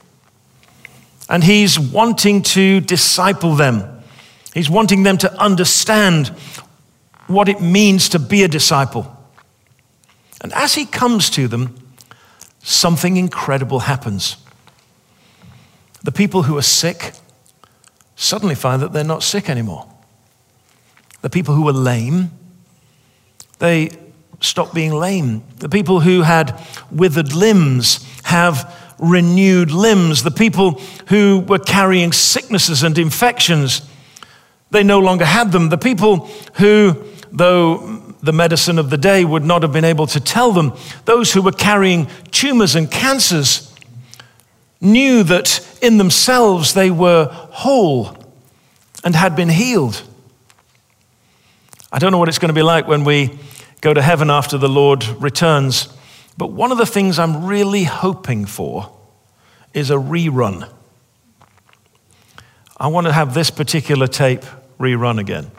And 1.28 1.44
he's 1.44 1.78
wanting 1.78 2.42
to 2.42 2.80
disciple 2.80 3.54
them. 3.54 4.02
He's 4.52 4.68
wanting 4.68 5.02
them 5.02 5.18
to 5.18 5.32
understand 5.40 6.28
what 7.26 7.48
it 7.48 7.60
means 7.60 8.10
to 8.10 8.18
be 8.18 8.42
a 8.42 8.48
disciple. 8.48 9.16
And 10.42 10.52
as 10.52 10.74
he 10.74 10.84
comes 10.84 11.30
to 11.30 11.48
them, 11.48 11.76
something 12.62 13.16
incredible 13.16 13.80
happens. 13.80 14.36
The 16.02 16.12
people 16.12 16.42
who 16.42 16.58
are 16.58 16.62
sick 16.62 17.12
suddenly 18.16 18.54
find 18.54 18.82
that 18.82 18.92
they're 18.92 19.04
not 19.04 19.22
sick 19.22 19.48
anymore. 19.48 19.86
The 21.22 21.30
people 21.30 21.54
who 21.54 21.68
are 21.68 21.72
lame, 21.72 22.32
they 23.60 23.90
stop 24.42 24.74
being 24.74 24.92
lame. 24.92 25.42
The 25.58 25.68
people 25.68 26.00
who 26.00 26.22
had 26.22 26.60
withered 26.90 27.32
limbs 27.32 28.06
have 28.24 28.74
renewed 28.98 29.70
limbs. 29.70 30.22
The 30.22 30.30
people 30.30 30.80
who 31.08 31.40
were 31.40 31.58
carrying 31.58 32.12
sicknesses 32.12 32.82
and 32.82 32.96
infections, 32.98 33.82
they 34.70 34.82
no 34.82 35.00
longer 35.00 35.24
had 35.24 35.52
them. 35.52 35.68
The 35.68 35.78
people 35.78 36.28
who, 36.54 36.96
though 37.30 37.98
the 38.22 38.32
medicine 38.32 38.78
of 38.78 38.90
the 38.90 38.96
day 38.96 39.24
would 39.24 39.44
not 39.44 39.62
have 39.62 39.72
been 39.72 39.84
able 39.84 40.06
to 40.06 40.20
tell 40.20 40.52
them, 40.52 40.72
those 41.04 41.32
who 41.32 41.42
were 41.42 41.52
carrying 41.52 42.08
tumors 42.30 42.74
and 42.76 42.90
cancers 42.90 43.74
knew 44.80 45.22
that 45.24 45.66
in 45.82 45.98
themselves 45.98 46.74
they 46.74 46.90
were 46.90 47.28
whole 47.30 48.16
and 49.04 49.14
had 49.14 49.34
been 49.34 49.48
healed. 49.48 50.02
I 51.92 51.98
don't 51.98 52.12
know 52.12 52.18
what 52.18 52.28
it's 52.28 52.38
going 52.38 52.48
to 52.48 52.54
be 52.54 52.62
like 52.62 52.86
when 52.86 53.04
we 53.04 53.38
go 53.82 53.92
to 53.92 54.00
heaven 54.00 54.30
after 54.30 54.56
the 54.56 54.68
Lord 54.68 55.04
returns. 55.20 55.88
But 56.38 56.50
one 56.50 56.72
of 56.72 56.78
the 56.78 56.86
things 56.86 57.18
I'm 57.18 57.44
really 57.44 57.84
hoping 57.84 58.46
for 58.46 58.90
is 59.74 59.90
a 59.90 59.96
rerun. 59.96 60.66
I 62.78 62.86
want 62.86 63.06
to 63.06 63.12
have 63.12 63.34
this 63.34 63.50
particular 63.50 64.06
tape 64.06 64.44
rerun 64.80 65.18
again. 65.18 65.50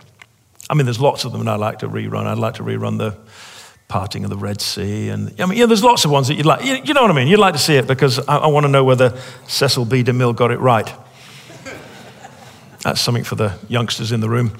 I 0.70 0.74
mean, 0.74 0.86
there's 0.86 1.00
lots 1.00 1.26
of 1.26 1.32
them, 1.32 1.42
and 1.42 1.50
I 1.50 1.56
like 1.56 1.80
to 1.80 1.88
rerun. 1.88 2.26
I'd 2.26 2.40
like 2.40 2.56
to 2.56 2.64
rerun 2.64 2.98
the 2.98 3.16
parting 3.88 4.24
of 4.24 4.30
the 4.30 4.38
Red 4.38 4.60
Sea, 4.62 5.10
and 5.10 5.40
I 5.40 5.46
mean, 5.46 5.60
yeah, 5.60 5.66
there's 5.68 5.84
lots 5.84 6.04
of 6.04 6.10
ones 6.10 6.30
that 6.30 6.36
you'd 6.36 6.46
like. 6.46 6.66
You, 6.66 6.76
you 6.84 6.94
know 6.94 7.02
what 7.02 7.12
I 7.12 7.14
mean? 7.14 7.28
You'd 7.28 7.40
like 7.40 7.54
to 7.54 7.60
see 7.60 7.76
it 7.76 7.86
because 7.86 8.18
I, 8.28 8.38
I 8.38 8.48
want 8.48 8.66
to 8.66 8.72
know 8.72 8.84
whether 8.84 9.16
Cecil 9.48 9.86
B. 9.86 10.04
DeMille 10.04 10.36
got 10.36 10.50
it 10.52 10.60
right. 10.60 10.92
That's 12.82 13.00
something 13.00 13.24
for 13.24 13.36
the 13.36 13.58
youngsters 13.70 14.12
in 14.12 14.20
the 14.20 14.30
room, 14.30 14.52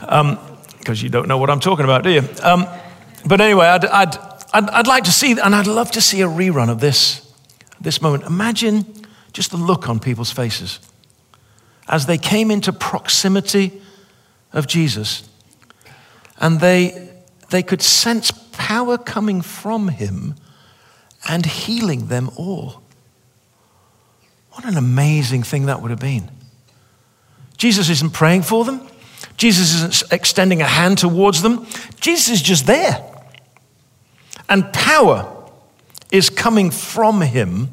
because 0.00 0.08
um, 0.08 0.94
you 0.96 1.08
don't 1.08 1.28
know 1.28 1.38
what 1.38 1.50
I'm 1.50 1.60
talking 1.60 1.84
about, 1.84 2.02
do 2.02 2.10
you? 2.10 2.22
Um, 2.42 2.66
but 3.26 3.40
anyway, 3.40 3.66
I'd, 3.66 3.84
I'd, 3.84 4.16
I'd, 4.52 4.70
I'd, 4.70 4.86
like 4.86 5.04
to 5.04 5.12
see, 5.12 5.32
and 5.32 5.54
I'd 5.54 5.66
love 5.66 5.90
to 5.92 6.00
see 6.00 6.22
a 6.22 6.26
rerun 6.26 6.70
of 6.70 6.80
this, 6.80 7.32
this 7.80 8.00
moment. 8.00 8.24
Imagine 8.24 8.84
just 9.32 9.50
the 9.50 9.56
look 9.56 9.88
on 9.88 10.00
people's 10.00 10.32
faces 10.32 10.80
as 11.88 12.06
they 12.06 12.18
came 12.18 12.50
into 12.50 12.72
proximity 12.72 13.80
of 14.52 14.66
Jesus. 14.66 15.28
And 16.38 16.60
they, 16.60 17.10
they 17.50 17.62
could 17.62 17.82
sense 17.82 18.30
power 18.52 18.96
coming 18.96 19.42
from 19.42 19.88
him 19.88 20.36
and 21.28 21.44
healing 21.44 22.06
them 22.06 22.30
all. 22.36 22.82
What 24.52 24.64
an 24.64 24.76
amazing 24.76 25.42
thing 25.42 25.66
that 25.66 25.82
would 25.82 25.90
have 25.90 26.00
been. 26.00 26.30
Jesus 27.56 27.90
isn't 27.90 28.10
praying 28.10 28.42
for 28.42 28.64
them. 28.64 28.86
Jesus 29.36 29.74
isn't 29.74 30.12
extending 30.12 30.62
a 30.62 30.66
hand 30.66 30.98
towards 30.98 31.42
them. 31.42 31.66
Jesus 32.00 32.30
is 32.30 32.42
just 32.42 32.66
there. 32.66 33.04
And 34.50 34.72
power 34.72 35.46
is 36.10 36.28
coming 36.28 36.72
from 36.72 37.20
him 37.20 37.68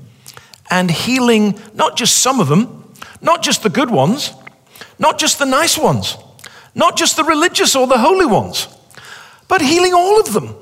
and 0.70 0.92
healing 0.92 1.60
not 1.74 1.98
just 1.98 2.20
some 2.20 2.40
of 2.40 2.48
them, 2.48 2.94
not 3.20 3.42
just 3.42 3.64
the 3.64 3.70
good 3.70 3.90
ones, 3.90 4.32
not 5.00 5.18
just 5.18 5.40
the 5.40 5.46
nice 5.46 5.76
ones, 5.76 6.18
not 6.76 6.96
just 6.96 7.18
the 7.18 7.24
religious 7.24 7.76
or 7.76 7.88
the 7.88 7.98
holy 7.98 8.28
ones, 8.28 8.68
but 9.48 9.60
healing 9.60 9.94
all 9.94 10.20
of 10.20 10.34
them. 10.34 10.56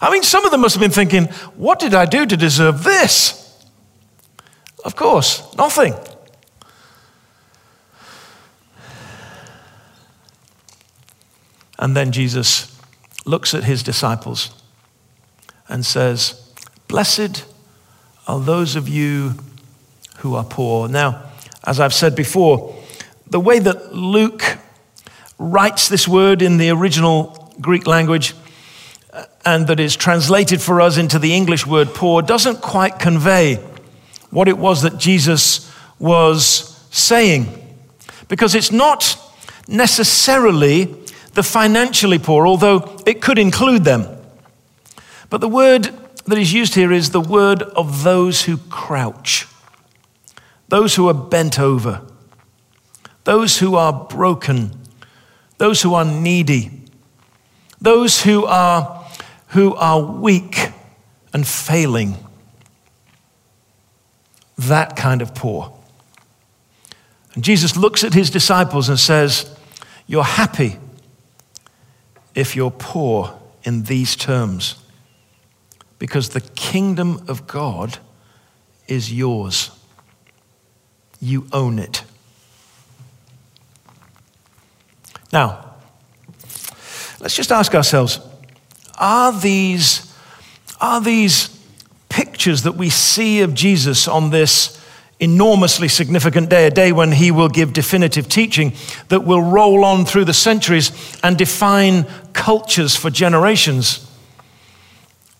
I 0.00 0.10
mean, 0.10 0.24
some 0.24 0.44
of 0.44 0.50
them 0.50 0.62
must 0.62 0.74
have 0.74 0.82
been 0.82 0.90
thinking, 0.90 1.26
What 1.54 1.78
did 1.78 1.94
I 1.94 2.06
do 2.06 2.26
to 2.26 2.36
deserve 2.36 2.82
this? 2.82 3.40
Of 4.84 4.96
course, 4.96 5.54
nothing. 5.56 5.94
And 11.78 11.96
then 11.96 12.10
Jesus 12.10 12.76
looks 13.24 13.54
at 13.54 13.64
his 13.64 13.82
disciples 13.82 14.50
and 15.68 15.84
says, 15.84 16.52
Blessed 16.88 17.44
are 18.26 18.40
those 18.40 18.76
of 18.76 18.88
you 18.88 19.34
who 20.18 20.34
are 20.34 20.44
poor. 20.44 20.88
Now, 20.88 21.22
as 21.64 21.80
I've 21.80 21.94
said 21.94 22.14
before, 22.14 22.74
the 23.26 23.40
way 23.40 23.58
that 23.58 23.94
Luke 23.94 24.58
writes 25.38 25.88
this 25.88 26.06
word 26.06 26.42
in 26.42 26.56
the 26.58 26.70
original 26.70 27.52
Greek 27.60 27.86
language 27.86 28.34
uh, 29.12 29.24
and 29.44 29.66
that 29.66 29.80
is 29.80 29.96
translated 29.96 30.60
for 30.60 30.80
us 30.80 30.96
into 30.96 31.18
the 31.18 31.34
English 31.34 31.66
word 31.66 31.88
poor 31.94 32.22
doesn't 32.22 32.60
quite 32.60 32.98
convey 32.98 33.56
what 34.30 34.48
it 34.48 34.58
was 34.58 34.82
that 34.82 34.98
Jesus 34.98 35.72
was 35.98 36.86
saying. 36.90 37.46
Because 38.28 38.54
it's 38.54 38.72
not 38.72 39.18
necessarily 39.68 40.94
the 41.34 41.42
financially 41.42 42.18
poor, 42.18 42.46
although 42.46 42.96
it 43.06 43.20
could 43.20 43.38
include 43.38 43.84
them. 43.84 44.13
But 45.34 45.40
the 45.40 45.48
word 45.48 45.90
that 46.26 46.38
is 46.38 46.52
used 46.52 46.76
here 46.76 46.92
is 46.92 47.10
the 47.10 47.20
word 47.20 47.60
of 47.60 48.04
those 48.04 48.44
who 48.44 48.56
crouch, 48.56 49.48
those 50.68 50.94
who 50.94 51.08
are 51.08 51.12
bent 51.12 51.58
over, 51.58 52.02
those 53.24 53.58
who 53.58 53.74
are 53.74 53.92
broken, 53.92 54.78
those 55.58 55.82
who 55.82 55.92
are 55.94 56.04
needy, 56.04 56.70
those 57.80 58.22
who 58.22 58.46
are, 58.46 59.04
who 59.48 59.74
are 59.74 60.00
weak 60.00 60.70
and 61.32 61.44
failing. 61.44 62.16
That 64.56 64.94
kind 64.94 65.20
of 65.20 65.34
poor. 65.34 65.76
And 67.34 67.42
Jesus 67.42 67.76
looks 67.76 68.04
at 68.04 68.14
his 68.14 68.30
disciples 68.30 68.88
and 68.88 69.00
says, 69.00 69.52
You're 70.06 70.22
happy 70.22 70.78
if 72.36 72.54
you're 72.54 72.70
poor 72.70 73.36
in 73.64 73.82
these 73.82 74.14
terms, 74.14 74.76
because 76.04 76.28
the 76.28 76.40
kingdom 76.42 77.24
of 77.28 77.46
God 77.46 77.96
is 78.86 79.10
yours. 79.10 79.70
You 81.18 81.46
own 81.50 81.78
it. 81.78 82.04
Now, 85.32 85.76
let's 87.20 87.34
just 87.34 87.50
ask 87.50 87.74
ourselves 87.74 88.20
are 88.98 89.32
these, 89.32 90.14
are 90.78 91.00
these 91.00 91.48
pictures 92.10 92.64
that 92.64 92.74
we 92.74 92.90
see 92.90 93.40
of 93.40 93.54
Jesus 93.54 94.06
on 94.06 94.28
this 94.28 94.78
enormously 95.20 95.88
significant 95.88 96.50
day, 96.50 96.66
a 96.66 96.70
day 96.70 96.92
when 96.92 97.12
he 97.12 97.30
will 97.30 97.48
give 97.48 97.72
definitive 97.72 98.28
teaching 98.28 98.74
that 99.08 99.24
will 99.24 99.40
roll 99.40 99.86
on 99.86 100.04
through 100.04 100.26
the 100.26 100.34
centuries 100.34 101.18
and 101.22 101.38
define 101.38 102.04
cultures 102.34 102.94
for 102.94 103.08
generations. 103.08 104.03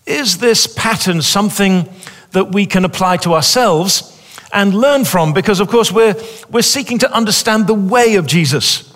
Is 0.05 0.37
this 0.37 0.67
pattern 0.67 1.21
something 1.21 1.89
that 2.31 2.51
we 2.51 2.65
can 2.65 2.85
apply 2.85 3.17
to 3.17 3.33
ourselves 3.33 4.11
and 4.53 4.73
learn 4.73 5.05
from? 5.05 5.33
Because, 5.33 5.59
of 5.59 5.67
course, 5.67 5.91
we're, 5.91 6.15
we're 6.49 6.61
seeking 6.61 6.99
to 6.99 7.11
understand 7.11 7.67
the 7.67 7.73
way 7.73 8.15
of 8.15 8.27
Jesus. 8.27 8.93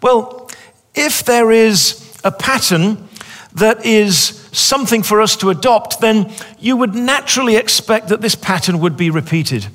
Well, 0.00 0.50
if 0.94 1.24
there 1.24 1.50
is 1.50 2.18
a 2.22 2.30
pattern 2.30 3.08
that 3.54 3.84
is 3.84 4.48
something 4.52 5.02
for 5.02 5.20
us 5.20 5.36
to 5.36 5.50
adopt, 5.50 6.00
then 6.00 6.32
you 6.58 6.76
would 6.76 6.94
naturally 6.94 7.56
expect 7.56 8.08
that 8.08 8.20
this 8.20 8.34
pattern 8.34 8.80
would 8.80 8.96
be 8.96 9.10
repeated. 9.10 9.66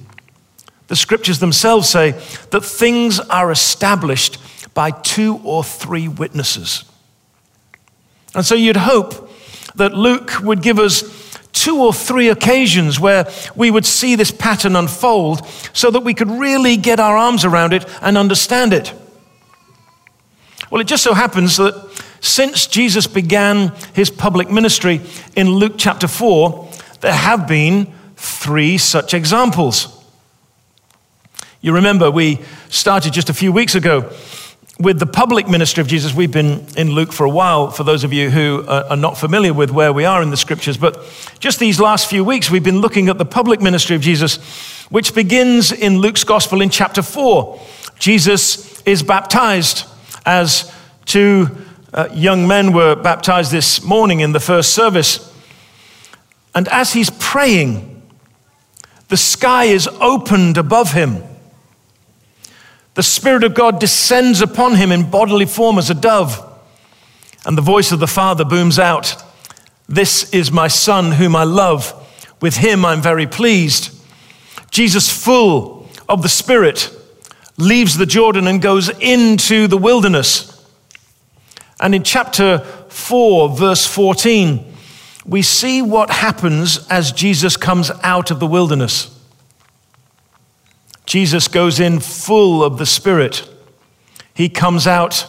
The 0.88 0.96
scriptures 0.96 1.40
themselves 1.40 1.90
say 1.90 2.12
that 2.52 2.62
things 2.62 3.20
are 3.20 3.52
established 3.52 4.38
by 4.74 4.92
two 4.92 5.40
or 5.44 5.64
three 5.64 6.08
witnesses. 6.08 6.84
And 8.34 8.46
so 8.46 8.56
you'd 8.56 8.78
hope 8.78 9.29
that 9.80 9.94
Luke 9.94 10.40
would 10.42 10.62
give 10.62 10.78
us 10.78 11.04
two 11.52 11.82
or 11.82 11.92
three 11.92 12.30
occasions 12.30 13.00
where 13.00 13.28
we 13.56 13.72
would 13.72 13.86
see 13.86 14.16
this 14.16 14.32
pattern 14.32 14.76
unfold 14.76 15.46
so 15.74 15.90
that 15.90 16.02
we 16.02 16.14
could 16.14 16.30
really 16.30 16.78
get 16.78 17.00
our 17.00 17.18
arms 17.18 17.44
around 17.44 17.74
it 17.74 17.86
and 18.02 18.18
understand 18.18 18.72
it. 18.72 18.94
Well, 20.70 20.80
it 20.80 20.88
just 20.88 21.04
so 21.04 21.14
happens 21.14 21.58
that 21.58 21.74
since 22.22 22.68
Jesus 22.68 23.08
began 23.08 23.74
his 23.94 24.10
public 24.10 24.52
ministry 24.52 25.02
in 25.36 25.50
Luke 25.50 25.74
chapter 25.78 26.08
4, 26.08 26.70
there 27.02 27.14
have 27.14 27.48
been 27.48 27.92
three 28.16 28.78
such 28.78 29.14
examples. 29.14 29.96
You 31.62 31.74
remember, 31.74 32.12
we 32.12 32.40
started 32.70 33.14
just 33.14 33.30
a 33.30 33.34
few 33.34 33.52
weeks 33.52 33.76
ago 33.76 34.12
with 34.80 34.98
the 34.98 35.06
public 35.06 35.48
ministry 35.50 35.82
of 35.82 35.88
Jesus. 35.88 36.14
We've 36.14 36.32
been 36.32 36.66
in 36.78 36.92
Luke 36.92 37.12
for 37.12 37.26
a 37.26 37.30
while, 37.30 37.70
for 37.70 37.84
those 37.84 38.06
of 38.06 38.14
you 38.14 38.30
who 38.30 38.66
are 38.66 38.96
not 38.96 39.18
familiar 39.18 39.54
with 39.54 39.72
where 39.72 39.92
we 39.92 40.06
are 40.06 40.22
in 40.22 40.30
the 40.30 40.38
scriptures. 40.38 40.78
But 40.78 41.04
just 41.40 41.60
these 41.60 41.82
last 41.82 42.10
few 42.10 42.24
weeks, 42.24 42.50
we've 42.50 42.64
been 42.64 42.80
looking 42.80 43.10
at 43.10 43.18
the 43.18 43.26
public 43.26 43.60
ministry 43.60 43.98
of 43.98 44.02
Jesus, 44.02 44.38
which 44.90 45.14
begins 45.14 45.74
in 45.74 46.00
Luke's 46.00 46.24
gospel 46.24 46.62
in 46.62 46.70
chapter 46.70 47.02
4. 47.02 47.60
Jesus 48.00 48.82
is 48.84 49.04
baptized 49.04 49.86
as 50.26 50.74
two 51.04 51.50
uh, 51.94 52.08
young 52.14 52.48
men 52.48 52.72
were 52.72 52.96
baptized 52.96 53.52
this 53.52 53.84
morning 53.84 54.22
in 54.22 54.32
the 54.32 54.40
first 54.40 54.74
service. 54.74 55.30
And 56.56 56.70
as 56.70 56.94
he's 56.94 57.10
praying, 57.10 58.02
the 59.10 59.18
sky 59.18 59.66
is 59.66 59.90
opened 60.00 60.58
above 60.58 60.94
him. 60.94 61.24
The 63.00 63.04
Spirit 63.04 63.46
of 63.46 63.54
God 63.54 63.80
descends 63.80 64.42
upon 64.42 64.76
him 64.76 64.92
in 64.92 65.10
bodily 65.10 65.46
form 65.46 65.78
as 65.78 65.90
a 65.90 65.94
dove. 65.94 66.46
And 67.46 67.58
the 67.58 67.62
voice 67.62 67.94
of 67.94 68.02
the 68.02 68.08
Father 68.08 68.44
booms 68.44 68.78
out 68.78 69.16
This 69.88 70.30
is 70.34 70.52
my 70.52 70.68
Son, 70.68 71.14
whom 71.14 71.34
I 71.34 71.46
love. 71.46 71.94
With 72.42 72.58
him 72.58 72.84
I'm 72.84 73.02
very 73.02 73.26
pleased. 73.26 73.98
Jesus, 74.70 75.10
full 75.10 75.88
of 76.10 76.24
the 76.24 76.28
Spirit, 76.28 76.92
leaves 77.56 77.96
the 77.96 78.06
Jordan 78.06 78.48
and 78.48 78.62
goes 78.62 78.90
into 79.00 79.68
the 79.68 79.78
wilderness. 79.78 80.62
And 81.80 81.96
in 81.96 82.04
chapter 82.04 82.60
4, 82.90 83.56
verse 83.56 83.88
14, 83.88 84.74
we 85.26 85.42
see 85.42 85.82
what 85.82 86.10
happens 86.10 86.86
as 86.90 87.14
Jesus 87.14 87.56
comes 87.56 87.92
out 88.04 88.30
of 88.30 88.42
the 88.42 88.48
wilderness. 88.48 89.19
Jesus 91.10 91.48
goes 91.48 91.80
in 91.80 92.00
full 92.00 92.64
of 92.64 92.78
the 92.78 92.86
Spirit, 92.86 93.44
he 94.36 94.48
comes 94.48 94.86
out 94.86 95.26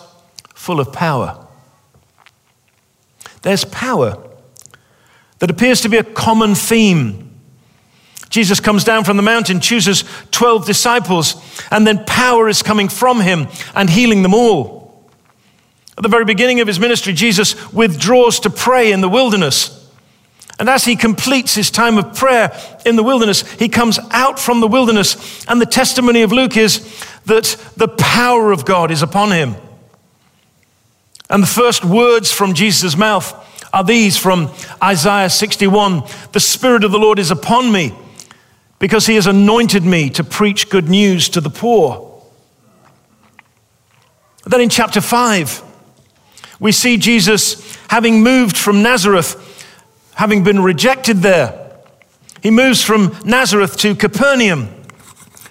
full 0.55 0.79
of 0.79 0.93
power. 0.93 1.49
There's 3.41 3.65
power 3.65 4.23
that 5.39 5.51
appears 5.51 5.81
to 5.81 5.89
be 5.89 5.97
a 5.97 6.05
common 6.05 6.55
theme. 6.55 7.35
Jesus 8.29 8.61
comes 8.61 8.85
down 8.85 9.05
from 9.05 9.17
the 9.17 9.23
mountain, 9.23 9.59
chooses 9.59 10.05
12 10.33 10.67
disciples, 10.67 11.35
and 11.71 11.87
then 11.87 12.05
power 12.05 12.51
is 12.51 12.63
coming 12.63 12.91
from 12.91 13.21
him 13.21 13.49
and 13.75 13.89
healing 13.89 14.21
them 14.21 14.35
all. 14.35 15.09
At 15.97 16.03
the 16.03 16.11
very 16.11 16.27
beginning 16.27 16.61
of 16.61 16.69
his 16.69 16.79
ministry, 16.79 17.15
Jesus 17.15 17.73
withdraws 17.73 18.39
to 18.41 18.51
pray 18.51 18.93
in 18.93 19.01
the 19.01 19.09
wilderness. 19.09 19.80
And 20.61 20.69
as 20.69 20.85
he 20.85 20.95
completes 20.95 21.55
his 21.55 21.71
time 21.71 21.97
of 21.97 22.15
prayer 22.15 22.53
in 22.85 22.97
the 22.97 23.03
wilderness, 23.03 23.51
he 23.53 23.71
comes 23.71 23.99
out 24.11 24.39
from 24.39 24.61
the 24.61 24.69
wilderness. 24.69 25.45
And 25.47 25.59
the 25.59 25.67
testimony 25.67 26.21
of 26.21 26.33
Luke 26.33 26.57
is 26.57 27.03
that 27.25 27.57
the 27.79 27.89
power 27.89 28.53
of 28.53 28.67
God 28.67 28.91
is 28.91 29.01
upon 29.01 29.33
him. 29.33 29.57
And 31.31 31.43
the 31.43 31.49
first 31.49 31.83
words 31.83 32.31
from 32.31 32.53
Jesus' 32.53 32.95
mouth 32.95 33.35
are 33.73 33.85
these 33.85 34.19
from 34.19 34.53
Isaiah 34.83 35.31
61 35.31 36.03
The 36.33 36.41
Spirit 36.41 36.85
of 36.85 36.93
the 36.93 36.99
Lord 36.99 37.19
is 37.19 37.31
upon 37.31 37.73
me 37.73 37.95
because 38.79 39.07
he 39.07 39.15
has 39.15 39.27
anointed 39.27 39.85
me 39.85 40.11
to 40.11 40.25
preach 40.25 40.69
good 40.69 40.91
news 40.91 41.31
to 41.31 41.41
the 41.41 41.51
poor. 41.51 42.23
Then 44.45 44.61
in 44.61 44.69
chapter 44.69 45.01
5, 45.01 45.63
we 46.59 46.73
see 46.73 46.99
Jesus 46.99 47.77
having 47.89 48.23
moved 48.23 48.57
from 48.59 48.83
Nazareth, 48.83 49.47
having 50.21 50.45
been 50.45 50.61
rejected 50.61 51.17
there. 51.23 51.81
He 52.43 52.51
moves 52.51 52.85
from 52.85 53.17
Nazareth 53.25 53.79
to 53.79 53.95
Capernaum. 53.95 54.69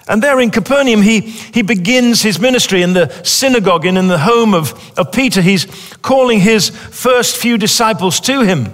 And 0.07 0.21
there 0.21 0.39
in 0.39 0.51
Capernaum, 0.51 1.01
he, 1.01 1.21
he 1.21 1.63
begins 1.63 2.21
his 2.21 2.39
ministry 2.39 2.83
in 2.83 2.93
the 2.93 3.09
synagogue 3.23 3.87
and 3.87 3.97
in 3.97 4.09
the 4.09 4.19
home 4.19 4.53
of, 4.53 4.95
of 4.95 5.11
Peter. 5.11 5.41
He's 5.41 5.65
calling 6.03 6.39
his 6.39 6.69
first 6.69 7.37
few 7.37 7.57
disciples 7.57 8.19
to 8.19 8.41
him. 8.41 8.71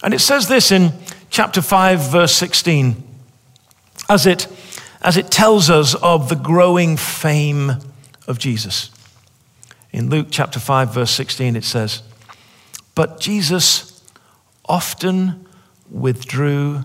And 0.00 0.14
it 0.14 0.20
says 0.20 0.46
this 0.46 0.70
in 0.70 0.92
chapter 1.28 1.60
5, 1.60 2.08
verse 2.08 2.36
16, 2.36 3.02
as 4.08 4.26
it, 4.26 4.46
as 5.02 5.16
it 5.16 5.28
tells 5.32 5.70
us 5.70 5.96
of 5.96 6.28
the 6.28 6.36
growing 6.36 6.96
fame 6.96 7.72
of 8.28 8.38
Jesus. 8.38 8.92
In 9.90 10.08
Luke 10.08 10.28
chapter 10.30 10.60
5, 10.60 10.94
verse 10.94 11.10
16, 11.10 11.56
it 11.56 11.64
says, 11.64 12.04
But 12.96 13.20
Jesus 13.20 14.02
often 14.68 15.46
withdrew 15.88 16.82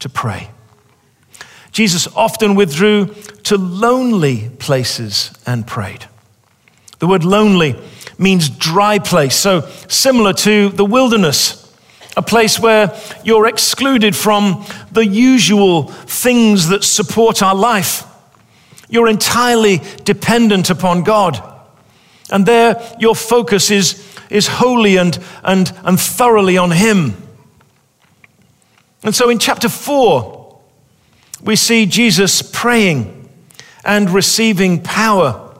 to 0.00 0.08
pray. 0.08 0.50
Jesus 1.70 2.08
often 2.16 2.56
withdrew 2.56 3.14
to 3.44 3.56
lonely 3.56 4.50
places 4.58 5.30
and 5.46 5.64
prayed. 5.66 6.06
The 6.98 7.06
word 7.06 7.22
lonely 7.22 7.76
means 8.18 8.48
dry 8.48 8.98
place, 8.98 9.36
so 9.36 9.68
similar 9.88 10.32
to 10.32 10.70
the 10.70 10.84
wilderness, 10.84 11.72
a 12.16 12.22
place 12.22 12.58
where 12.58 12.98
you're 13.22 13.46
excluded 13.46 14.16
from 14.16 14.64
the 14.90 15.06
usual 15.06 15.84
things 15.84 16.68
that 16.68 16.82
support 16.82 17.42
our 17.42 17.54
life. 17.54 18.04
You're 18.88 19.08
entirely 19.08 19.80
dependent 20.04 20.70
upon 20.70 21.04
God. 21.04 21.40
And 22.32 22.46
there, 22.46 22.82
your 22.98 23.14
focus 23.14 23.70
is, 23.70 24.09
is 24.30 24.46
wholly 24.46 24.96
and, 24.96 25.18
and, 25.42 25.72
and 25.84 25.98
thoroughly 26.00 26.56
on 26.56 26.70
Him. 26.70 27.14
And 29.02 29.14
so 29.14 29.28
in 29.30 29.38
chapter 29.38 29.68
4, 29.68 30.60
we 31.42 31.56
see 31.56 31.86
Jesus 31.86 32.42
praying 32.42 33.28
and 33.84 34.10
receiving 34.10 34.82
power. 34.82 35.58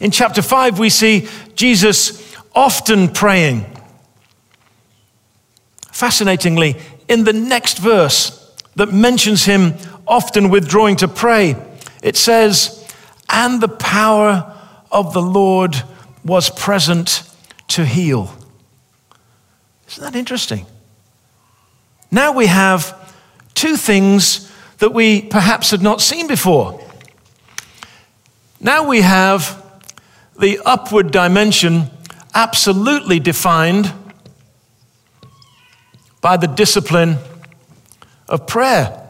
In 0.00 0.10
chapter 0.10 0.42
5, 0.42 0.78
we 0.78 0.90
see 0.90 1.28
Jesus 1.54 2.36
often 2.54 3.08
praying. 3.08 3.66
Fascinatingly, 5.90 6.76
in 7.08 7.24
the 7.24 7.32
next 7.32 7.78
verse 7.78 8.54
that 8.76 8.92
mentions 8.92 9.44
him 9.44 9.74
often 10.06 10.50
withdrawing 10.50 10.96
to 10.96 11.08
pray, 11.08 11.56
it 12.02 12.16
says, 12.16 12.86
And 13.28 13.60
the 13.60 13.68
power 13.68 14.54
of 14.92 15.12
the 15.12 15.22
Lord 15.22 15.74
was 16.24 16.50
present 16.50 17.22
to 17.68 17.84
heal. 17.84 18.32
Isn't 19.88 20.02
that 20.04 20.16
interesting? 20.16 20.66
Now 22.10 22.32
we 22.32 22.46
have 22.46 22.96
two 23.54 23.76
things 23.76 24.52
that 24.78 24.92
we 24.92 25.22
perhaps 25.22 25.70
had 25.70 25.82
not 25.82 26.00
seen 26.00 26.26
before. 26.26 26.80
Now 28.60 28.86
we 28.86 29.00
have 29.00 29.62
the 30.38 30.60
upward 30.64 31.10
dimension 31.10 31.90
absolutely 32.34 33.18
defined 33.18 33.92
by 36.20 36.36
the 36.36 36.46
discipline 36.46 37.18
of 38.28 38.46
prayer. 38.46 39.02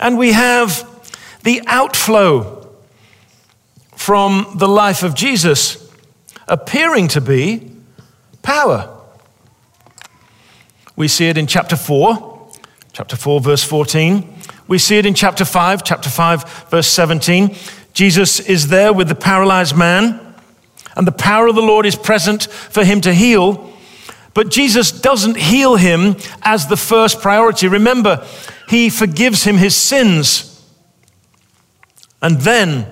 And 0.00 0.18
we 0.18 0.32
have 0.32 0.90
the 1.42 1.62
outflow 1.66 2.68
from 3.96 4.54
the 4.56 4.68
life 4.68 5.02
of 5.02 5.14
Jesus 5.14 5.83
appearing 6.48 7.08
to 7.08 7.20
be 7.20 7.72
power. 8.42 8.90
We 10.96 11.08
see 11.08 11.28
it 11.28 11.38
in 11.38 11.46
chapter 11.46 11.76
4 11.76 12.34
chapter 12.94 13.16
4, 13.16 13.40
verse 13.40 13.64
14. 13.64 14.26
We 14.68 14.78
see 14.78 14.96
it 14.96 15.04
in 15.04 15.14
chapter 15.14 15.44
5, 15.44 15.82
chapter 15.84 16.08
5, 16.08 16.68
verse 16.70 16.86
17. 16.86 17.54
Jesus 17.92 18.40
is 18.40 18.68
there 18.68 18.92
with 18.92 19.08
the 19.08 19.16
paralyzed 19.16 19.76
man, 19.76 20.34
and 20.96 21.06
the 21.06 21.12
power 21.12 21.48
of 21.48 21.56
the 21.56 21.62
Lord 21.62 21.86
is 21.86 21.96
present 21.96 22.44
for 22.44 22.84
him 22.84 23.00
to 23.02 23.12
heal. 23.12 23.72
But 24.32 24.48
Jesus 24.48 24.92
doesn't 24.92 25.36
heal 25.36 25.74
him 25.74 26.16
as 26.42 26.68
the 26.68 26.76
first 26.76 27.20
priority. 27.20 27.66
Remember, 27.66 28.24
he 28.68 28.90
forgives 28.90 29.42
him 29.42 29.56
his 29.56 29.76
sins. 29.76 30.50
And 32.22 32.40
then, 32.40 32.86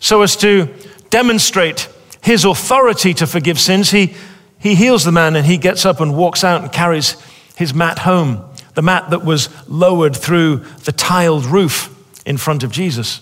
so 0.00 0.20
as 0.20 0.36
to 0.36 0.68
demonstrate 1.08 1.88
his 2.22 2.44
authority 2.44 3.14
to 3.14 3.26
forgive 3.26 3.58
sins, 3.58 3.90
he, 3.90 4.14
he 4.58 4.74
heals 4.74 5.04
the 5.04 5.12
man 5.12 5.36
and 5.36 5.46
he 5.46 5.56
gets 5.56 5.84
up 5.84 6.00
and 6.00 6.16
walks 6.16 6.44
out 6.44 6.62
and 6.62 6.72
carries 6.72 7.16
his 7.56 7.74
mat 7.74 8.00
home 8.00 8.44
the 8.74 8.82
mat 8.82 9.10
that 9.10 9.24
was 9.24 9.48
lowered 9.68 10.16
through 10.16 10.58
the 10.84 10.92
tiled 10.92 11.44
roof 11.44 11.94
in 12.24 12.36
front 12.36 12.62
of 12.62 12.70
Jesus. 12.70 13.20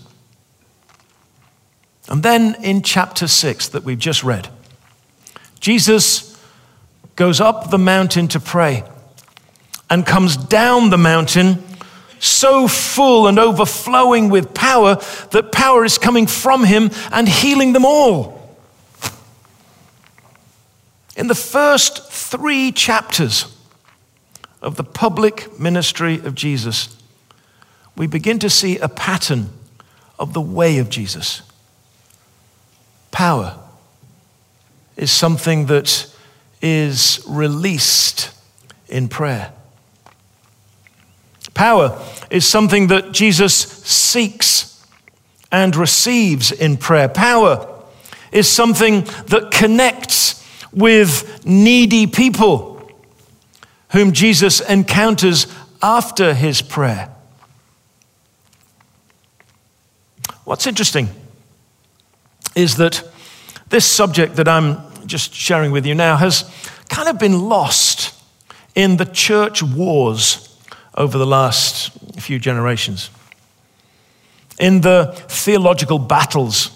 And 2.09 2.23
then 2.23 2.57
in 2.63 2.83
chapter 2.83 3.27
6 3.27 3.69
that 3.69 3.85
we've 3.85 3.99
just 3.99 4.23
read, 4.23 4.49
Jesus 5.61 6.41
goes 7.17 7.41
up 7.41 7.71
the 7.71 7.79
mountain 7.79 8.29
to 8.29 8.41
pray 8.41 8.85
and 9.91 10.07
comes 10.07 10.37
down 10.37 10.91
the 10.91 10.99
mountain 10.99 11.63
so 12.21 12.69
full 12.69 13.27
and 13.27 13.39
overflowing 13.39 14.29
with 14.29 14.55
power 14.55 14.97
that 15.33 15.51
power 15.53 15.85
is 15.85 15.99
coming 15.99 16.27
from 16.27 16.65
him 16.65 16.91
and 17.11 17.29
healing 17.29 17.73
them 17.73 17.85
all. 17.85 18.38
In 21.19 21.27
the 21.27 21.35
first 21.35 22.13
three 22.13 22.71
chapters 22.71 23.53
of 24.63 24.77
the 24.77 24.85
public 24.85 25.59
ministry 25.59 26.15
of 26.15 26.37
Jesus, 26.37 26.97
we 27.97 28.07
begin 28.07 28.39
to 28.39 28.49
see 28.49 28.79
a 28.79 28.89
pattern 28.89 29.51
of 30.17 30.33
the 30.33 30.41
way 30.41 30.79
of 30.79 30.89
Jesus. 30.89 31.43
Power 33.11 33.59
is 34.97 35.11
something 35.11 35.67
that 35.67 36.09
is 36.63 37.21
released 37.27 38.31
in 38.89 39.09
prayer. 39.09 39.53
Power 41.53 42.01
is 42.31 42.47
something 42.47 42.87
that 42.87 43.11
Jesus 43.11 43.57
seeks 43.57 44.87
and 45.51 45.75
receives 45.75 46.53
in 46.53 46.77
prayer. 46.77 47.09
Power 47.09 47.83
is 48.31 48.49
something 48.49 49.03
that 49.27 49.51
connects 49.51 50.39
with 50.73 51.45
needy 51.47 52.07
people 52.07 52.77
whom 53.93 54.13
Jesus 54.13 54.61
encounters 54.61 55.47
after 55.83 56.35
his 56.35 56.61
prayer. 56.61 57.11
What's 60.45 60.67
interesting 60.67 61.09
is 62.55 62.77
that 62.77 63.03
this 63.69 63.85
subject 63.85 64.37
that 64.37 64.49
I'm 64.49 64.79
just 65.07 65.35
sharing 65.35 65.73
with 65.73 65.87
you 65.87 65.95
now 65.95 66.17
has 66.17 66.51
kind 66.89 67.09
of 67.09 67.19
been 67.19 67.49
lost 67.49 68.15
in 68.75 68.97
the 68.97 69.05
church 69.05 69.63
wars 69.63 70.45
over 70.95 71.19
the 71.19 71.27
last 71.27 71.91
few 72.21 72.39
generations, 72.39 73.11
in 74.59 74.81
the 74.81 75.13
theological 75.29 75.99
battles 75.99 76.71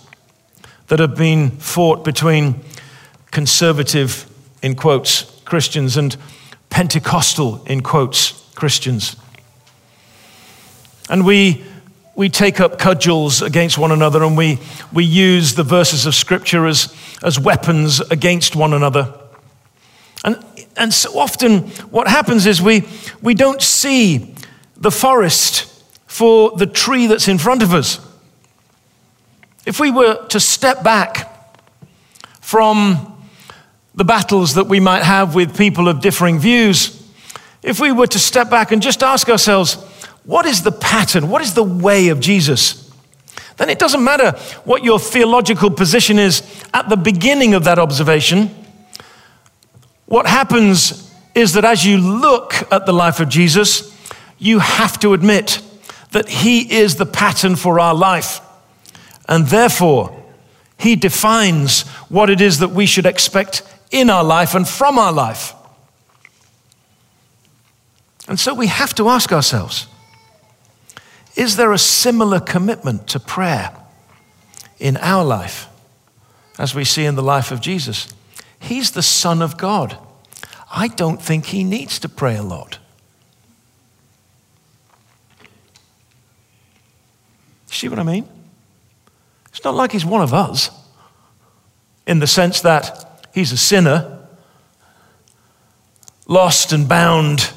that 0.88 1.00
have 1.00 1.16
been 1.16 1.50
fought 1.50 2.04
between 2.04 2.60
conservative, 3.32 4.30
in 4.62 4.76
quotes, 4.76 5.22
Christians 5.44 5.96
and 5.96 6.16
Pentecostal, 6.70 7.64
in 7.64 7.82
quotes, 7.82 8.48
Christians. 8.54 9.16
And 11.10 11.26
we, 11.26 11.64
we 12.14 12.28
take 12.28 12.60
up 12.60 12.78
cudgels 12.78 13.42
against 13.42 13.76
one 13.76 13.90
another 13.90 14.22
and 14.22 14.36
we, 14.36 14.58
we 14.92 15.04
use 15.04 15.54
the 15.54 15.64
verses 15.64 16.06
of 16.06 16.14
Scripture 16.14 16.66
as, 16.66 16.94
as 17.22 17.40
weapons 17.40 18.00
against 18.00 18.54
one 18.54 18.72
another. 18.72 19.12
And, 20.24 20.36
and 20.76 20.94
so 20.94 21.18
often, 21.18 21.68
what 21.90 22.06
happens 22.06 22.46
is 22.46 22.62
we, 22.62 22.84
we 23.20 23.34
don't 23.34 23.60
see 23.60 24.34
the 24.76 24.90
forest 24.90 25.64
for 26.06 26.52
the 26.56 26.66
tree 26.66 27.06
that's 27.06 27.28
in 27.28 27.38
front 27.38 27.62
of 27.62 27.74
us. 27.74 27.98
If 29.64 29.80
we 29.80 29.90
were 29.90 30.26
to 30.28 30.40
step 30.40 30.82
back 30.82 31.28
from 32.40 33.11
the 33.94 34.04
battles 34.04 34.54
that 34.54 34.66
we 34.66 34.80
might 34.80 35.02
have 35.02 35.34
with 35.34 35.56
people 35.56 35.88
of 35.88 36.00
differing 36.00 36.38
views, 36.38 36.98
if 37.62 37.78
we 37.78 37.92
were 37.92 38.06
to 38.06 38.18
step 38.18 38.50
back 38.50 38.72
and 38.72 38.82
just 38.82 39.02
ask 39.02 39.28
ourselves, 39.28 39.74
what 40.24 40.46
is 40.46 40.62
the 40.62 40.72
pattern? 40.72 41.28
What 41.28 41.42
is 41.42 41.54
the 41.54 41.62
way 41.62 42.08
of 42.08 42.20
Jesus? 42.20 42.90
Then 43.56 43.68
it 43.68 43.78
doesn't 43.78 44.02
matter 44.02 44.32
what 44.64 44.82
your 44.82 44.98
theological 44.98 45.70
position 45.70 46.18
is 46.18 46.42
at 46.72 46.88
the 46.88 46.96
beginning 46.96 47.54
of 47.54 47.64
that 47.64 47.78
observation. 47.78 48.50
What 50.06 50.26
happens 50.26 51.12
is 51.34 51.52
that 51.54 51.64
as 51.64 51.84
you 51.84 51.98
look 51.98 52.54
at 52.72 52.86
the 52.86 52.92
life 52.92 53.20
of 53.20 53.28
Jesus, 53.28 53.96
you 54.38 54.58
have 54.58 54.98
to 55.00 55.12
admit 55.12 55.60
that 56.10 56.28
he 56.28 56.72
is 56.72 56.96
the 56.96 57.06
pattern 57.06 57.56
for 57.56 57.80
our 57.80 57.94
life. 57.94 58.40
And 59.28 59.46
therefore, 59.46 60.18
he 60.78 60.96
defines 60.96 61.82
what 62.08 62.28
it 62.28 62.40
is 62.40 62.58
that 62.58 62.70
we 62.70 62.86
should 62.86 63.06
expect 63.06 63.62
in 63.92 64.10
our 64.10 64.24
life 64.24 64.56
and 64.56 64.66
from 64.66 64.98
our 64.98 65.12
life. 65.12 65.54
And 68.26 68.40
so 68.40 68.54
we 68.54 68.66
have 68.66 68.94
to 68.94 69.08
ask 69.08 69.32
ourselves 69.32 69.86
is 71.34 71.56
there 71.56 71.72
a 71.72 71.78
similar 71.78 72.40
commitment 72.40 73.06
to 73.08 73.20
prayer 73.20 73.74
in 74.78 74.96
our 74.98 75.24
life 75.24 75.66
as 76.58 76.74
we 76.74 76.84
see 76.84 77.04
in 77.04 77.14
the 77.14 77.22
life 77.22 77.50
of 77.50 77.60
Jesus? 77.60 78.08
He's 78.58 78.90
the 78.90 79.02
Son 79.02 79.40
of 79.40 79.56
God. 79.56 79.96
I 80.70 80.88
don't 80.88 81.20
think 81.22 81.46
he 81.46 81.64
needs 81.64 81.98
to 82.00 82.08
pray 82.08 82.36
a 82.36 82.42
lot. 82.42 82.78
See 87.66 87.88
what 87.88 87.98
I 87.98 88.02
mean? 88.02 88.28
It's 89.48 89.64
not 89.64 89.74
like 89.74 89.92
he's 89.92 90.04
one 90.04 90.22
of 90.22 90.34
us 90.34 90.70
in 92.06 92.18
the 92.18 92.26
sense 92.26 92.60
that 92.60 93.11
he's 93.32 93.52
a 93.52 93.56
sinner, 93.56 94.18
lost 96.26 96.72
and 96.72 96.88
bound 96.88 97.52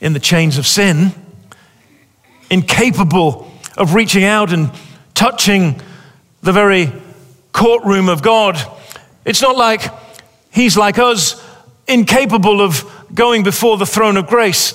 in 0.00 0.12
the 0.12 0.20
chains 0.20 0.58
of 0.58 0.66
sin, 0.66 1.12
incapable 2.50 3.50
of 3.76 3.94
reaching 3.94 4.24
out 4.24 4.52
and 4.52 4.70
touching 5.14 5.80
the 6.42 6.52
very 6.52 6.92
courtroom 7.52 8.08
of 8.08 8.22
God. 8.22 8.58
It's 9.24 9.42
not 9.42 9.56
like 9.56 9.82
he's 10.50 10.76
like 10.76 10.98
us, 10.98 11.44
incapable 11.86 12.60
of 12.60 12.84
going 13.14 13.42
before 13.42 13.76
the 13.76 13.86
throne 13.86 14.16
of 14.16 14.26
grace. 14.26 14.74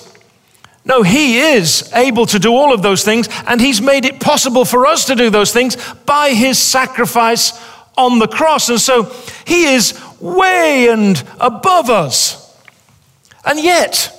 No, 0.86 1.02
He 1.02 1.38
is 1.38 1.90
able 1.94 2.26
to 2.26 2.38
do 2.38 2.54
all 2.54 2.72
of 2.72 2.80
those 2.80 3.04
things, 3.04 3.28
and 3.46 3.60
He's 3.60 3.80
made 3.80 4.04
it 4.04 4.20
possible 4.20 4.64
for 4.64 4.86
us 4.86 5.06
to 5.06 5.16
do 5.16 5.30
those 5.30 5.52
things 5.52 5.76
by 6.06 6.30
His 6.30 6.58
sacrifice 6.60 7.52
on 7.98 8.20
the 8.20 8.28
cross. 8.28 8.68
And 8.68 8.80
so 8.80 9.12
He 9.44 9.64
is 9.64 10.00
way 10.20 10.88
and 10.88 11.22
above 11.40 11.90
us. 11.90 12.42
And 13.44 13.62
yet, 13.62 14.12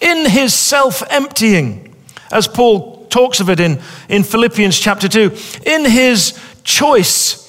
in 0.00 0.28
His 0.28 0.54
self 0.54 1.02
emptying, 1.10 1.94
as 2.30 2.48
Paul 2.48 3.06
talks 3.06 3.40
of 3.40 3.48
it 3.50 3.60
in, 3.60 3.80
in 4.08 4.22
Philippians 4.22 4.78
chapter 4.78 5.08
2, 5.08 5.34
in 5.64 5.84
His 5.84 6.38
choice 6.64 7.42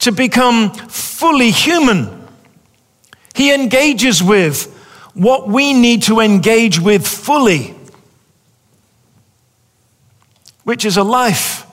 to 0.00 0.12
become 0.12 0.72
fully 0.72 1.50
human, 1.50 2.26
He 3.34 3.52
engages 3.52 4.22
with 4.22 4.70
what 5.14 5.48
we 5.48 5.72
need 5.72 6.02
to 6.04 6.20
engage 6.20 6.80
with 6.80 7.06
fully 7.06 7.74
which 10.64 10.84
is 10.84 10.96
a 10.96 11.04
life 11.04 11.66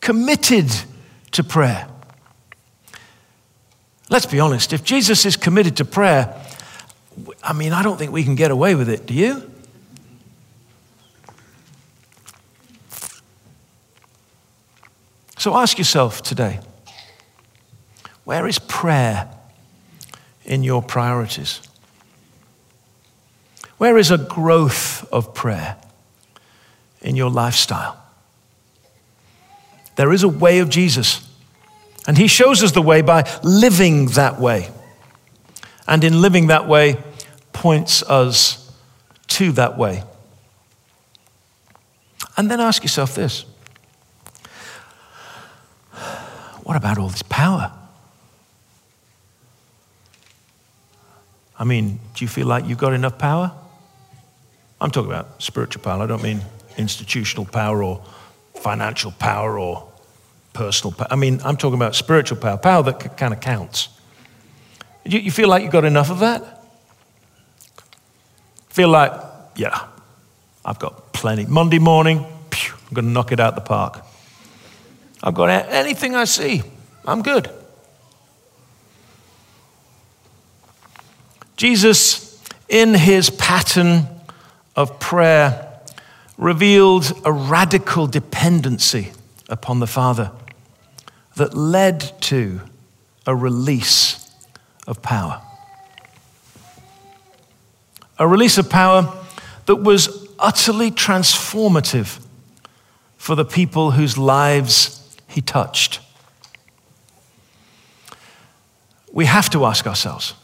committed 0.00 0.70
to 1.30 1.44
prayer. 1.44 1.88
Let's 4.10 4.26
be 4.26 4.38
honest, 4.38 4.72
if 4.72 4.84
Jesus 4.84 5.24
is 5.24 5.36
committed 5.36 5.76
to 5.78 5.84
prayer, 5.84 6.34
I 7.42 7.52
mean, 7.52 7.72
I 7.72 7.82
don't 7.82 7.98
think 7.98 8.12
we 8.12 8.24
can 8.24 8.34
get 8.34 8.50
away 8.50 8.74
with 8.74 8.88
it, 8.88 9.06
do 9.06 9.14
you? 9.14 9.50
So 15.38 15.54
ask 15.56 15.78
yourself 15.78 16.22
today 16.22 16.60
where 18.24 18.46
is 18.46 18.58
prayer 18.58 19.30
in 20.44 20.62
your 20.62 20.82
priorities? 20.82 21.60
Where 23.76 23.98
is 23.98 24.10
a 24.10 24.18
growth 24.18 25.06
of 25.12 25.34
prayer 25.34 25.76
in 27.02 27.16
your 27.16 27.30
lifestyle? 27.30 28.02
There 29.96 30.12
is 30.12 30.22
a 30.22 30.28
way 30.28 30.60
of 30.60 30.70
Jesus. 30.70 31.23
And 32.06 32.18
he 32.18 32.26
shows 32.26 32.62
us 32.62 32.72
the 32.72 32.82
way 32.82 33.00
by 33.00 33.28
living 33.42 34.06
that 34.08 34.38
way. 34.38 34.70
And 35.86 36.04
in 36.04 36.20
living 36.20 36.48
that 36.48 36.66
way, 36.68 37.02
points 37.52 38.02
us 38.02 38.72
to 39.28 39.52
that 39.52 39.78
way. 39.78 40.02
And 42.36 42.50
then 42.50 42.60
ask 42.60 42.82
yourself 42.82 43.14
this 43.14 43.44
what 46.64 46.76
about 46.76 46.98
all 46.98 47.08
this 47.08 47.22
power? 47.22 47.72
I 51.58 51.64
mean, 51.64 52.00
do 52.14 52.24
you 52.24 52.28
feel 52.28 52.46
like 52.46 52.66
you've 52.66 52.78
got 52.78 52.92
enough 52.92 53.18
power? 53.18 53.52
I'm 54.80 54.90
talking 54.90 55.10
about 55.10 55.40
spiritual 55.42 55.82
power. 55.82 56.02
I 56.02 56.06
don't 56.06 56.22
mean 56.22 56.40
institutional 56.76 57.46
power 57.46 57.82
or 57.82 58.04
financial 58.54 59.12
power 59.12 59.58
or 59.58 59.88
personal 60.54 60.92
power. 60.92 61.08
I 61.10 61.16
mean, 61.16 61.40
I'm 61.44 61.58
talking 61.58 61.74
about 61.74 61.94
spiritual 61.94 62.38
power, 62.38 62.56
power 62.56 62.82
that 62.84 63.18
kind 63.18 63.34
of 63.34 63.40
counts. 63.40 63.88
You, 65.04 65.18
you 65.18 65.30
feel 65.30 65.48
like 65.48 65.62
you've 65.62 65.72
got 65.72 65.84
enough 65.84 66.10
of 66.10 66.20
that? 66.20 66.64
Feel 68.70 68.88
like, 68.88 69.12
yeah, 69.56 69.86
I've 70.64 70.78
got 70.78 71.12
plenty. 71.12 71.44
Monday 71.44 71.78
morning, 71.78 72.18
I'm 72.18 72.94
going 72.94 73.04
to 73.04 73.10
knock 73.10 73.30
it 73.32 73.40
out 73.40 73.54
the 73.54 73.60
park. 73.60 74.02
I've 75.22 75.34
got 75.34 75.46
anything 75.70 76.14
I 76.14 76.24
see, 76.24 76.62
I'm 77.04 77.22
good. 77.22 77.50
Jesus, 81.56 82.42
in 82.68 82.94
his 82.94 83.30
pattern 83.30 84.06
of 84.76 84.98
prayer, 84.98 85.80
revealed 86.36 87.12
a 87.24 87.32
radical 87.32 88.06
dependency 88.06 89.12
upon 89.48 89.78
the 89.78 89.86
Father 89.86 90.32
that 91.36 91.54
led 91.54 92.20
to 92.22 92.60
a 93.26 93.34
release 93.34 94.30
of 94.86 95.02
power. 95.02 95.40
A 98.18 98.28
release 98.28 98.58
of 98.58 98.70
power 98.70 99.12
that 99.66 99.76
was 99.76 100.28
utterly 100.38 100.90
transformative 100.90 102.20
for 103.16 103.34
the 103.34 103.44
people 103.44 103.92
whose 103.92 104.18
lives 104.18 105.16
he 105.28 105.40
touched. 105.40 106.00
We 109.12 109.26
have 109.26 109.48
to 109.50 109.64
ask 109.64 109.86
ourselves 109.86 110.34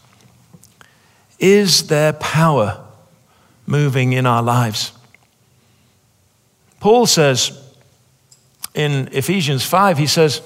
is 1.38 1.86
there 1.86 2.12
power 2.12 2.84
moving 3.66 4.12
in 4.12 4.26
our 4.26 4.42
lives? 4.42 4.92
Paul 6.80 7.06
says 7.06 7.58
in 8.74 9.08
Ephesians 9.12 9.64
5, 9.64 9.98
he 9.98 10.06
says, 10.06 10.42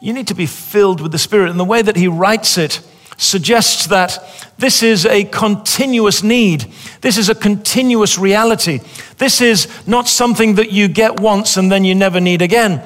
You 0.00 0.12
need 0.12 0.28
to 0.28 0.34
be 0.34 0.46
filled 0.46 1.00
with 1.00 1.12
the 1.12 1.18
Spirit. 1.18 1.50
And 1.50 1.58
the 1.58 1.64
way 1.64 1.82
that 1.82 1.96
he 1.96 2.08
writes 2.08 2.56
it 2.56 2.80
suggests 3.16 3.86
that 3.88 4.48
this 4.58 4.82
is 4.82 5.04
a 5.04 5.24
continuous 5.24 6.22
need. 6.22 6.72
This 7.00 7.18
is 7.18 7.28
a 7.28 7.34
continuous 7.34 8.16
reality. 8.16 8.80
This 9.18 9.40
is 9.40 9.66
not 9.86 10.08
something 10.08 10.54
that 10.54 10.70
you 10.70 10.88
get 10.88 11.20
once 11.20 11.56
and 11.56 11.70
then 11.70 11.84
you 11.84 11.94
never 11.94 12.20
need 12.20 12.42
again. 12.42 12.82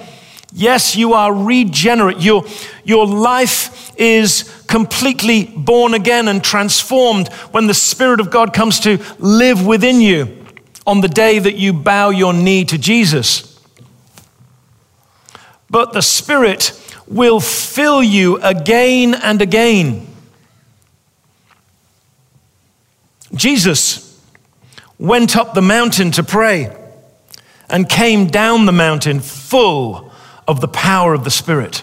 Yes, 0.54 0.96
you 0.96 1.14
are 1.14 1.32
regenerate. 1.32 2.18
Your, 2.18 2.44
your 2.84 3.06
life 3.06 3.92
is 3.98 4.64
completely 4.66 5.44
born 5.44 5.94
again 5.94 6.28
and 6.28 6.42
transformed 6.42 7.32
when 7.52 7.66
the 7.66 7.74
Spirit 7.74 8.20
of 8.20 8.30
God 8.30 8.52
comes 8.52 8.80
to 8.80 9.02
live 9.18 9.66
within 9.66 10.00
you 10.00 10.44
on 10.86 11.00
the 11.00 11.08
day 11.08 11.38
that 11.38 11.56
you 11.56 11.72
bow 11.72 12.10
your 12.10 12.32
knee 12.34 12.64
to 12.66 12.76
Jesus. 12.76 13.60
But 15.70 15.92
the 15.94 16.02
Spirit 16.02 16.78
will 17.12 17.40
fill 17.40 18.02
you 18.02 18.38
again 18.38 19.14
and 19.14 19.42
again. 19.42 20.06
Jesus 23.34 24.20
went 24.98 25.36
up 25.36 25.54
the 25.54 25.62
mountain 25.62 26.10
to 26.12 26.22
pray 26.22 26.74
and 27.68 27.88
came 27.88 28.26
down 28.26 28.66
the 28.66 28.72
mountain 28.72 29.20
full 29.20 30.12
of 30.48 30.60
the 30.60 30.68
power 30.68 31.12
of 31.14 31.24
the 31.24 31.30
Spirit. 31.30 31.82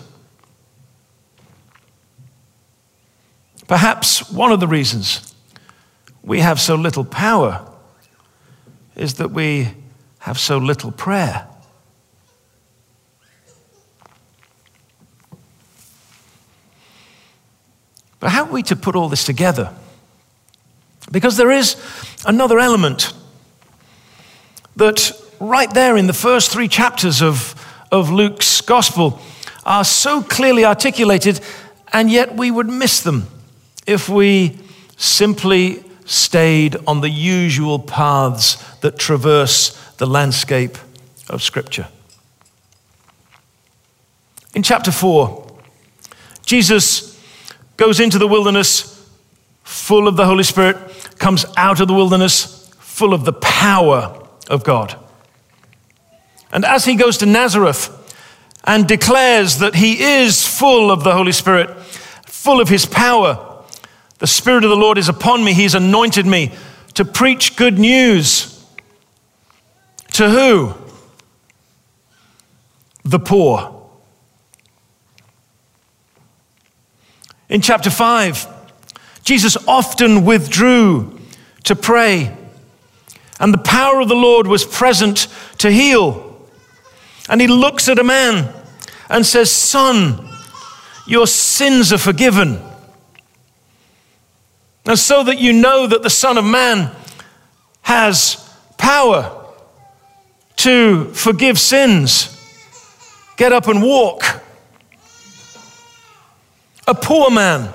Perhaps 3.67 4.31
one 4.31 4.51
of 4.51 4.59
the 4.59 4.67
reasons 4.67 5.33
we 6.23 6.39
have 6.39 6.59
so 6.59 6.75
little 6.75 7.05
power 7.05 7.67
is 8.95 9.15
that 9.15 9.29
we 9.29 9.69
have 10.19 10.39
so 10.39 10.57
little 10.57 10.91
prayer. 10.91 11.47
But 18.19 18.31
how 18.31 18.45
are 18.45 18.51
we 18.51 18.63
to 18.63 18.75
put 18.75 18.95
all 18.95 19.09
this 19.09 19.23
together? 19.23 19.73
Because 21.11 21.37
there 21.37 21.51
is 21.51 21.75
another 22.25 22.59
element 22.59 23.13
that, 24.75 25.11
right 25.39 25.73
there 25.73 25.97
in 25.97 26.07
the 26.07 26.13
first 26.13 26.51
three 26.51 26.67
chapters 26.67 27.21
of, 27.21 27.55
of 27.91 28.11
Luke's 28.11 28.61
gospel, 28.61 29.19
are 29.65 29.83
so 29.83 30.21
clearly 30.21 30.65
articulated, 30.65 31.39
and 31.93 32.11
yet 32.11 32.35
we 32.35 32.51
would 32.51 32.67
miss 32.67 33.01
them 33.01 33.27
if 33.87 34.09
we 34.09 34.57
simply 34.97 35.83
stayed 36.05 36.75
on 36.87 37.01
the 37.01 37.09
usual 37.09 37.79
paths 37.79 38.55
that 38.81 38.97
traverse 38.97 39.71
the 39.97 40.07
landscape 40.07 40.77
of 41.29 41.43
Scripture. 41.43 41.87
In 44.53 44.63
chapter 44.63 44.91
4, 44.91 45.47
Jesus 46.45 47.18
goes 47.79 48.01
into 48.01 48.19
the 48.19 48.27
wilderness 48.27 49.09
full 49.63 50.09
of 50.09 50.17
the 50.17 50.25
Holy 50.25 50.43
Spirit, 50.43 50.75
comes 51.17 51.45
out 51.55 51.79
of 51.79 51.87
the 51.87 51.93
wilderness 51.93 52.69
full 52.77 53.13
of 53.13 53.23
the 53.23 53.31
power 53.31 54.21
of 54.49 54.65
God. 54.65 54.97
And 56.51 56.65
as 56.65 56.83
he 56.83 56.95
goes 56.95 57.17
to 57.19 57.25
Nazareth 57.25 57.95
and 58.65 58.85
declares 58.85 59.59
that 59.59 59.75
he 59.75 60.01
is 60.01 60.45
full 60.45 60.91
of 60.91 61.05
the 61.05 61.13
Holy 61.13 61.31
Spirit, 61.31 61.69
full 62.25 62.59
of 62.59 62.67
his 62.67 62.85
power, 62.85 63.63
the 64.17 64.27
Spirit 64.27 64.65
of 64.65 64.69
the 64.69 64.75
Lord 64.75 64.97
is 64.97 65.07
upon 65.07 65.41
me, 65.45 65.53
he's 65.53 65.73
anointed 65.73 66.25
me 66.25 66.51
to 66.95 67.05
preach 67.05 67.55
good 67.55 67.79
news. 67.79 68.61
To 70.13 70.29
who? 70.29 70.73
The 73.05 73.19
poor. 73.19 73.78
In 77.49 77.61
chapter 77.61 77.89
5, 77.89 78.47
Jesus 79.23 79.57
often 79.67 80.23
withdrew 80.23 81.19
to 81.63 81.75
pray, 81.75 82.35
and 83.39 83.53
the 83.53 83.59
power 83.59 83.99
of 84.01 84.07
the 84.07 84.15
Lord 84.15 84.45
was 84.45 84.63
present 84.63 85.27
to 85.57 85.71
heal. 85.71 86.47
And 87.27 87.41
he 87.41 87.47
looks 87.47 87.89
at 87.89 87.99
a 87.99 88.03
man 88.03 88.53
and 89.09 89.25
says, 89.25 89.51
Son, 89.51 90.29
your 91.07 91.25
sins 91.25 91.91
are 91.91 91.97
forgiven. 91.97 92.61
And 94.85 94.97
so 94.97 95.23
that 95.23 95.39
you 95.39 95.53
know 95.53 95.87
that 95.87 96.03
the 96.03 96.09
Son 96.09 96.37
of 96.37 96.45
Man 96.45 96.91
has 97.81 98.55
power 98.77 99.35
to 100.57 101.05
forgive 101.13 101.57
sins, 101.57 102.35
get 103.37 103.53
up 103.53 103.67
and 103.67 103.81
walk 103.81 104.43
a 106.89 106.95
poor 106.95 107.29
man, 107.29 107.71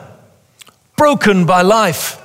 broken 0.96 1.46
by 1.46 1.62
life, 1.62 2.20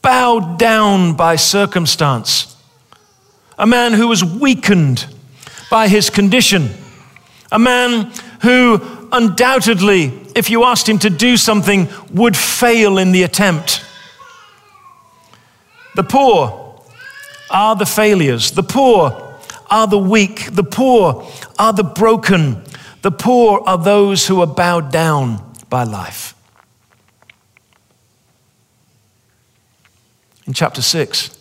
bowed 0.00 0.58
down 0.58 1.12
by 1.12 1.36
circumstance, 1.36 2.56
a 3.58 3.66
man 3.66 3.92
who 3.92 4.08
was 4.08 4.24
weakened 4.24 5.06
by 5.70 5.88
his 5.88 6.08
condition, 6.08 6.70
a 7.52 7.58
man 7.58 8.10
who 8.40 8.80
undoubtedly, 9.12 10.10
if 10.34 10.48
you 10.48 10.64
asked 10.64 10.88
him 10.88 10.98
to 10.98 11.10
do 11.10 11.36
something, 11.36 11.86
would 12.14 12.34
fail 12.34 12.96
in 12.96 13.12
the 13.12 13.22
attempt. 13.22 13.84
The 15.96 16.02
poor 16.02 16.82
are 17.50 17.76
the 17.76 17.84
failures, 17.84 18.52
the 18.52 18.62
poor 18.62 19.36
are 19.68 19.86
the 19.86 19.98
weak, 19.98 20.48
the 20.52 20.64
poor 20.64 21.30
are 21.58 21.74
the 21.74 21.84
broken, 21.84 22.62
the 23.02 23.10
poor 23.10 23.60
are 23.66 23.76
those 23.76 24.26
who 24.26 24.40
are 24.40 24.46
bowed 24.46 24.90
down 24.90 25.49
by 25.70 25.84
life. 25.84 26.34
In 30.46 30.52
chapter 30.52 30.82
6, 30.82 31.38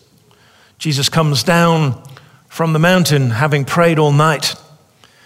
Jesus 0.78 1.10
comes 1.10 1.44
down 1.44 2.02
from 2.48 2.74
the 2.74 2.80
mountain 2.80 3.32
having 3.32 3.66
prayed 3.66 3.98
all 3.98 4.12
night. 4.12 4.56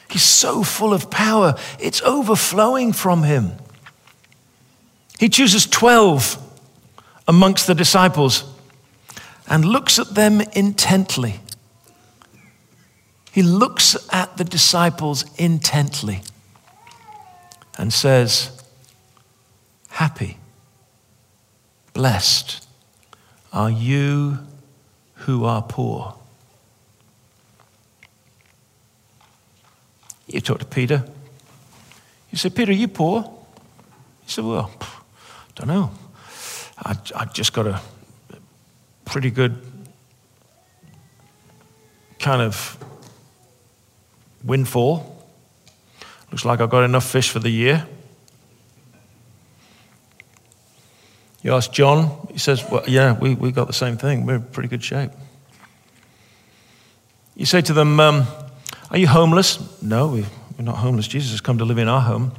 He's 0.10 0.24
so 0.24 0.64
full 0.64 0.94
of 0.94 1.12
power, 1.12 1.56
it's 1.80 2.02
overflowing 2.04 2.94
from 2.94 3.24
him. 3.24 3.52
He 5.20 5.30
chooses 5.30 5.66
12 5.66 6.38
amongst 7.28 7.68
the 7.68 7.76
disciples 7.76 8.46
and 9.48 9.66
looks 9.66 10.00
at 10.00 10.16
them 10.16 10.42
intently. 10.54 11.40
He 13.32 13.42
looks 13.42 13.98
at 14.14 14.38
the 14.38 14.44
disciples 14.44 15.26
intently 15.38 16.22
and 17.78 17.92
says, 17.92 18.63
Happy, 19.94 20.38
blessed 21.94 22.66
are 23.54 23.70
you 23.70 24.40
who 25.14 25.46
are 25.46 25.62
poor. 25.62 26.16
You 30.26 30.42
talk 30.42 30.58
to 30.58 30.66
Peter. 30.66 31.06
You 32.32 32.40
say, 32.40 32.50
Peter, 32.50 32.72
are 32.72 32.76
you 32.76 32.88
poor? 32.88 33.22
He 34.24 34.32
said, 34.32 34.46
Well, 34.46 34.72
I 34.82 34.88
don't 35.54 35.68
know. 35.68 35.92
I, 36.80 36.98
I 37.16 37.26
just 37.26 37.54
got 37.54 37.68
a 37.68 37.80
pretty 39.06 39.30
good 39.30 39.62
kind 42.18 42.42
of 42.42 42.84
windfall. 44.44 45.24
Looks 46.32 46.46
like 46.46 46.62
I've 46.62 46.72
got 46.72 46.84
enough 46.84 47.08
fish 47.08 47.30
for 47.30 47.38
the 47.38 47.52
year. 47.52 47.86
You 51.44 51.54
ask 51.54 51.72
John, 51.74 52.28
he 52.32 52.40
says, 52.40 52.64
Well, 52.70 52.84
yeah, 52.88 53.18
we, 53.20 53.36
we 53.36 53.52
got 53.52 53.68
the 53.68 53.74
same 53.74 53.98
thing. 53.98 54.26
We're 54.26 54.36
in 54.36 54.44
pretty 54.44 54.70
good 54.70 54.84
shape. 54.84 55.12
You 57.36 57.46
say 57.46 57.62
to 57.62 57.74
them, 57.74 58.00
um, 58.00 58.26
Are 58.90 58.98
you 58.98 59.08
homeless? 59.08 59.82
No, 59.82 60.08
we, 60.08 60.24
are 60.24 60.64
not 60.64 60.78
homeless. 60.78 61.06
Jesus 61.06 61.32
has 61.32 61.42
come 61.42 61.58
to 61.58 61.66
live 61.66 61.78
in 61.78 61.90
our 61.90 62.02
home. 62.02 62.32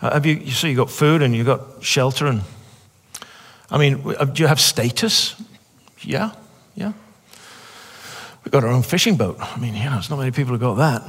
Uh, 0.00 0.12
have 0.12 0.24
you, 0.24 0.34
you 0.34 0.52
say 0.52 0.70
you 0.70 0.76
got 0.76 0.90
food 0.90 1.22
and 1.22 1.34
you 1.34 1.42
got 1.42 1.82
shelter 1.82 2.26
and 2.26 2.42
I 3.68 3.78
mean, 3.78 4.00
uh, 4.16 4.24
do 4.26 4.42
you 4.42 4.46
have 4.46 4.60
status? 4.60 5.34
Yeah, 6.02 6.30
yeah. 6.76 6.92
We've 8.44 8.52
got 8.52 8.62
our 8.62 8.70
own 8.70 8.82
fishing 8.82 9.16
boat. 9.16 9.38
I 9.40 9.58
mean, 9.58 9.74
know, 9.74 9.90
there's 9.90 10.08
not 10.08 10.20
many 10.20 10.30
people 10.30 10.52
who 10.52 10.58
got 10.58 10.74
that. 10.74 11.02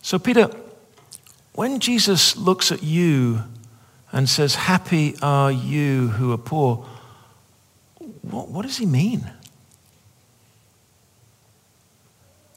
So, 0.00 0.18
Peter, 0.18 0.48
when 1.54 1.78
Jesus 1.78 2.36
looks 2.36 2.72
at 2.72 2.82
you 2.82 3.44
and 4.12 4.28
says, 4.28 4.54
Happy 4.54 5.14
are 5.22 5.52
you 5.52 6.08
who 6.08 6.32
are 6.32 6.38
poor, 6.38 6.86
what, 8.22 8.48
what 8.48 8.62
does 8.62 8.76
he 8.76 8.86
mean? 8.86 9.30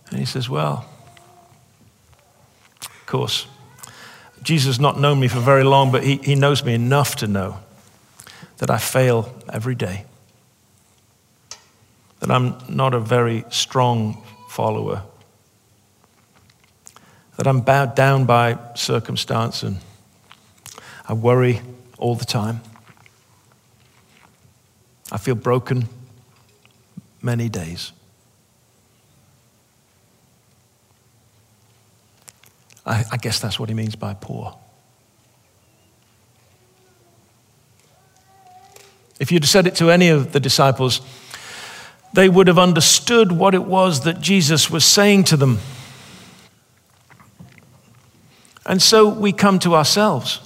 And 0.10 0.20
he 0.20 0.26
says, 0.26 0.50
Well, 0.50 0.90
of 2.82 3.06
course, 3.06 3.48
Jesus 4.42 4.68
has 4.68 4.80
not 4.80 5.00
known 5.00 5.20
me 5.20 5.28
for 5.28 5.40
very 5.40 5.64
long, 5.64 5.92
but 5.92 6.04
he, 6.04 6.18
he 6.18 6.36
knows 6.36 6.64
me 6.64 6.74
enough 6.74 7.18
to 7.18 7.28
know 7.28 7.60
that 8.58 8.72
I 8.72 8.78
fail 8.78 9.34
every 9.52 9.76
day, 9.76 10.06
that 12.20 12.32
I'm 12.32 12.58
not 12.68 12.94
a 12.94 13.00
very 13.00 13.46
strong 13.50 14.24
follower 14.50 15.04
that 17.38 17.48
I'm 17.48 17.62
bowed 17.62 17.96
down 17.96 18.26
by 18.26 18.58
circumstance 18.76 19.64
and 19.64 19.78
I 21.08 21.14
worry 21.14 21.62
all 21.98 22.16
the 22.16 22.26
time. 22.26 22.62
I 25.12 25.18
feel 25.18 25.36
broken 25.36 25.88
many 27.22 27.48
days. 27.48 27.94
I, 32.86 33.06
I, 33.12 33.18
guess 33.18 33.40
that's 33.40 33.60
what 33.60 33.70
he 33.70 33.76
means 33.76 33.96
by 33.96 34.14
poor. 34.14 34.58
If 39.20 39.32
you'd 39.32 39.46
said 39.46 39.68
it 39.68 39.76
to 39.76 39.90
any 39.90 40.10
of 40.10 40.32
the 40.32 40.40
disciples, 40.40 41.02
they 42.14 42.30
would 42.30 42.48
have 42.48 42.60
understood 42.60 43.32
what 43.32 43.54
it 43.54 43.64
was 43.64 44.02
that 44.02 44.22
Jesus 44.22 44.70
was 44.70 44.86
saying 44.86 45.26
to 45.26 45.38
them. 45.38 45.60
And 48.68 48.82
so 48.82 49.08
we 49.08 49.32
come 49.32 49.60
to 49.60 49.76
ourselves 49.76 50.42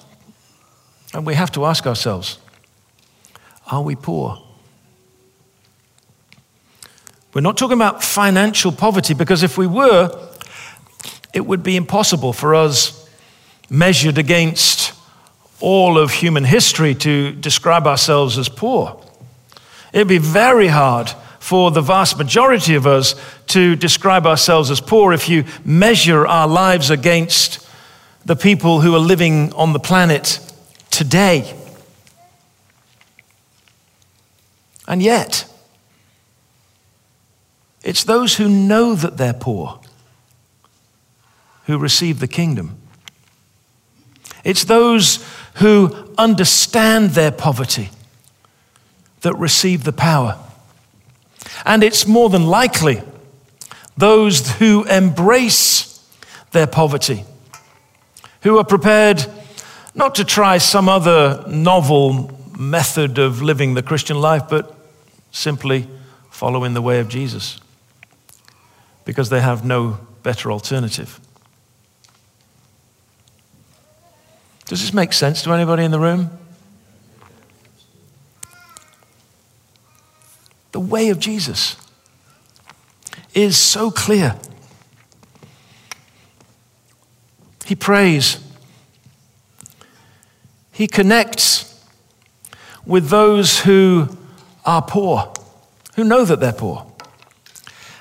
and 1.14 1.26
we 1.26 1.34
have 1.34 1.52
to 1.54 1.66
ask 1.66 1.86
ourselves 1.88 2.38
are 3.72 3.82
we 3.82 3.96
poor? 3.96 4.38
We're 7.34 7.42
not 7.42 7.58
talking 7.58 7.78
about 7.78 8.04
financial 8.04 8.74
poverty 8.74 9.14
because 9.14 9.44
if 9.44 9.58
we 9.58 9.66
were, 9.66 10.30
it 11.34 11.46
would 11.46 11.64
be 11.64 11.78
impossible 11.78 12.34
for 12.34 12.54
us, 12.54 13.10
measured 13.70 14.18
against 14.18 14.94
all 15.62 15.98
of 15.98 16.12
human 16.12 16.44
history, 16.44 16.94
to 16.96 17.32
describe 17.32 17.88
ourselves 17.88 18.38
as 18.38 18.50
poor. 18.50 19.02
It'd 19.94 20.10
be 20.10 20.18
very 20.18 20.68
hard 20.68 21.10
for 21.40 21.72
the 21.72 21.82
vast 21.82 22.18
majority 22.18 22.76
of 22.76 22.86
us 22.86 23.16
to 23.48 23.78
describe 23.78 24.28
ourselves 24.28 24.70
as 24.70 24.82
poor 24.82 25.14
if 25.14 25.30
you 25.30 25.46
measure 25.64 26.28
our 26.28 26.48
lives 26.48 26.90
against 26.90 27.66
the 28.26 28.36
people 28.36 28.82
who 28.82 28.94
are 28.96 29.00
living 29.00 29.54
on 29.54 29.74
the 29.74 29.80
planet 29.80 30.40
today. 30.90 31.54
And 34.88 35.02
yet, 35.02 35.46
it's 37.84 38.04
those 38.04 38.36
who 38.36 38.48
know 38.48 38.96
that 38.96 39.18
they're 39.18 39.34
poor 39.34 39.80
who 41.66 41.78
receive 41.78 42.20
the 42.20 42.28
kingdom. 42.28 42.78
It's 44.44 44.64
those 44.64 45.26
who 45.56 45.96
understand 46.18 47.12
their 47.12 47.32
poverty 47.32 47.90
that 49.22 49.36
receive 49.38 49.84
the 49.84 49.94
power. 49.94 50.38
And 51.66 51.84
it's 51.84 52.08
more 52.08 52.30
than 52.30 52.48
likely 52.48 53.02
those 53.98 54.52
who 54.54 54.84
embrace 54.86 56.00
their 56.52 56.68
poverty, 56.68 57.24
who 58.42 58.58
are 58.58 58.64
prepared 58.64 59.26
not 59.94 60.16
to 60.16 60.26
try 60.26 60.58
some 60.58 60.88
other 60.88 61.44
novel 61.48 62.38
method 62.58 63.18
of 63.18 63.42
living 63.42 63.74
the 63.74 63.84
Christian 63.84 64.20
life, 64.20 64.44
but 64.50 64.76
simply 65.32 65.88
follow 66.30 66.64
in 66.64 66.74
the 66.74 66.82
way 66.82 67.00
of 67.00 67.10
Jesus 67.10 67.60
because 69.06 69.30
they 69.30 69.42
have 69.42 69.66
no 69.66 70.00
better 70.24 70.52
alternative. 70.52 71.20
Does 74.66 74.82
this 74.82 74.94
make 74.94 75.12
sense 75.12 75.42
to 75.44 75.52
anybody 75.52 75.84
in 75.84 75.92
the 75.92 76.00
room? 76.00 76.30
The 80.72 80.80
way 80.80 81.10
of 81.10 81.20
Jesus 81.20 81.76
is 83.34 83.58
so 83.58 83.92
clear. 83.92 84.40
He 87.66 87.71
prays, 87.82 88.40
he 90.72 90.88
connects 90.88 91.68
with 92.86 93.10
those 93.10 93.60
who 93.60 94.18
are 94.66 94.82
poor, 94.82 95.34
who 95.96 96.06
know 96.06 96.24
that 96.24 96.40
they're 96.40 96.54
poor. 96.54 96.86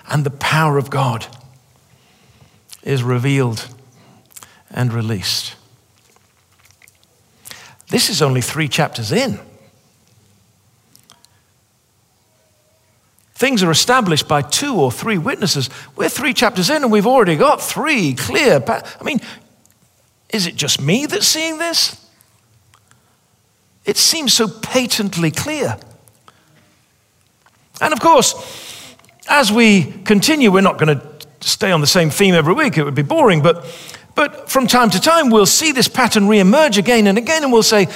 And 0.08 0.24
the 0.24 0.30
power 0.30 0.78
of 0.78 0.90
God 0.90 1.26
is 2.82 3.02
revealed 3.02 3.68
and 4.70 4.92
released. 4.92 5.56
This 7.88 8.08
is 8.08 8.22
only 8.22 8.40
three 8.40 8.68
chapters 8.68 9.10
in. 9.10 9.40
Things 13.34 13.62
are 13.62 13.70
established 13.70 14.28
by 14.28 14.42
two 14.42 14.76
or 14.76 14.92
three 14.92 15.16
witnesses. 15.16 15.70
We're 15.96 16.10
three 16.10 16.34
chapters 16.34 16.68
in 16.68 16.82
and 16.82 16.92
we've 16.92 17.06
already 17.06 17.36
got 17.36 17.62
three 17.62 18.14
clear. 18.14 18.62
I 18.68 19.02
mean, 19.02 19.20
is 20.32 20.46
it 20.46 20.56
just 20.56 20.80
me 20.80 21.06
that's 21.06 21.26
seeing 21.26 21.58
this? 21.58 22.08
It 23.84 23.96
seems 23.96 24.32
so 24.32 24.48
patently 24.48 25.30
clear. 25.30 25.76
And 27.80 27.92
of 27.92 28.00
course, 28.00 28.94
as 29.28 29.50
we 29.50 29.84
continue, 30.04 30.50
we're 30.50 30.60
not 30.60 30.78
going 30.78 30.98
to 30.98 31.06
stay 31.40 31.72
on 31.72 31.80
the 31.80 31.86
same 31.86 32.10
theme 32.10 32.34
every 32.34 32.52
week, 32.52 32.76
it 32.76 32.84
would 32.84 32.94
be 32.94 33.02
boring, 33.02 33.42
but, 33.42 33.64
but 34.14 34.50
from 34.50 34.66
time 34.66 34.90
to 34.90 35.00
time, 35.00 35.30
we'll 35.30 35.46
see 35.46 35.72
this 35.72 35.88
pattern 35.88 36.24
reemerge 36.24 36.76
again 36.76 37.06
and 37.06 37.16
again, 37.16 37.42
and 37.42 37.52
we'll 37.52 37.62
say, 37.62 37.88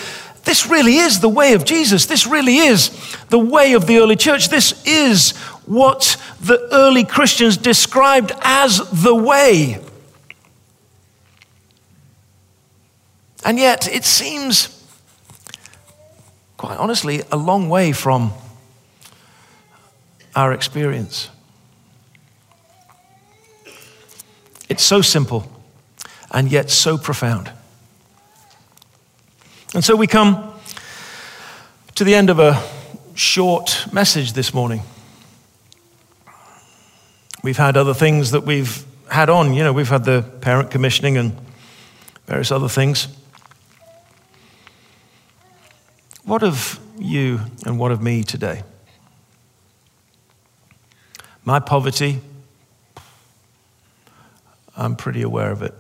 this 0.44 0.66
really 0.66 0.96
is 0.96 1.20
the 1.20 1.28
way 1.28 1.54
of 1.54 1.64
Jesus. 1.64 2.06
This 2.06 2.26
really 2.26 2.58
is 2.58 2.90
the 3.28 3.38
way 3.38 3.72
of 3.72 3.86
the 3.86 3.98
early 3.98 4.16
church. 4.16 4.48
This 4.48 4.84
is 4.86 5.32
what 5.66 6.20
the 6.40 6.68
early 6.70 7.04
Christians 7.04 7.56
described 7.56 8.32
as 8.42 8.78
the 9.02 9.14
way. 9.14 9.80
And 13.44 13.58
yet, 13.58 13.86
it 13.86 14.04
seems, 14.04 14.68
quite 16.56 16.78
honestly, 16.78 17.22
a 17.30 17.36
long 17.36 17.68
way 17.68 17.92
from 17.92 18.32
our 20.34 20.52
experience. 20.52 21.28
It's 24.68 24.82
so 24.82 25.02
simple 25.02 25.50
and 26.30 26.50
yet 26.50 26.70
so 26.70 26.96
profound. 26.96 27.50
And 29.74 29.84
so 29.84 29.94
we 29.94 30.06
come 30.06 30.52
to 31.94 32.04
the 32.04 32.14
end 32.14 32.30
of 32.30 32.38
a 32.38 32.60
short 33.14 33.86
message 33.92 34.32
this 34.32 34.54
morning. 34.54 34.82
We've 37.42 37.56
had 37.56 37.76
other 37.76 37.94
things 37.94 38.30
that 38.30 38.44
we've 38.44 38.84
had 39.10 39.28
on. 39.28 39.52
You 39.52 39.64
know, 39.64 39.72
we've 39.72 39.88
had 39.88 40.04
the 40.04 40.22
parent 40.40 40.70
commissioning 40.70 41.18
and 41.18 41.36
various 42.26 42.50
other 42.50 42.68
things. 42.68 43.08
What 46.24 46.42
of 46.42 46.80
you 46.98 47.40
and 47.66 47.78
what 47.78 47.92
of 47.92 48.00
me 48.00 48.22
today? 48.22 48.62
My 51.44 51.60
poverty, 51.60 52.20
I'm 54.74 54.96
pretty 54.96 55.20
aware 55.20 55.50
of 55.50 55.62
it. 55.62 55.74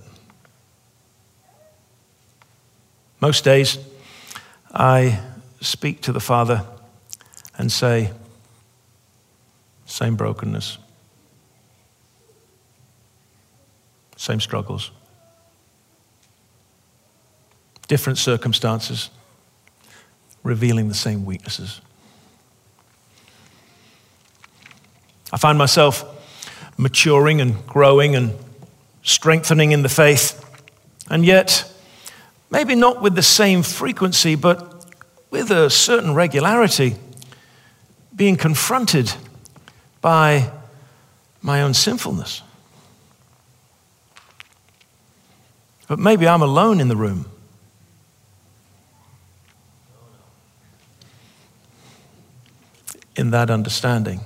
Most 3.20 3.42
days, 3.42 3.78
I 4.70 5.18
speak 5.62 6.02
to 6.02 6.12
the 6.12 6.20
Father 6.20 6.66
and 7.56 7.72
say, 7.72 8.10
same 9.86 10.14
brokenness, 10.14 10.76
same 14.16 14.40
struggles, 14.40 14.90
different 17.88 18.18
circumstances, 18.18 19.08
revealing 20.44 20.88
the 20.88 20.94
same 20.94 21.24
weaknesses. 21.24 21.80
I 25.32 25.36
find 25.36 25.58
myself 25.58 26.04
maturing 26.78 27.40
and 27.40 27.66
growing 27.66 28.14
and 28.14 28.34
strengthening 29.02 29.72
in 29.72 29.82
the 29.82 29.88
faith, 29.88 30.40
and 31.10 31.24
yet, 31.24 31.68
maybe 32.50 32.76
not 32.76 33.02
with 33.02 33.16
the 33.16 33.22
same 33.22 33.62
frequency, 33.62 34.36
but 34.36 34.86
with 35.30 35.50
a 35.50 35.68
certain 35.70 36.14
regularity, 36.14 36.94
being 38.14 38.36
confronted 38.36 39.12
by 40.00 40.50
my 41.42 41.62
own 41.62 41.74
sinfulness. 41.74 42.42
But 45.88 45.98
maybe 45.98 46.28
I'm 46.28 46.42
alone 46.42 46.80
in 46.80 46.88
the 46.88 46.96
room. 46.96 47.26
That 53.34 53.50
understanding. 53.50 54.20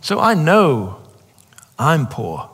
So 0.00 0.18
I 0.18 0.34
know 0.34 0.98
I'm 1.78 2.08
poor. 2.08 2.50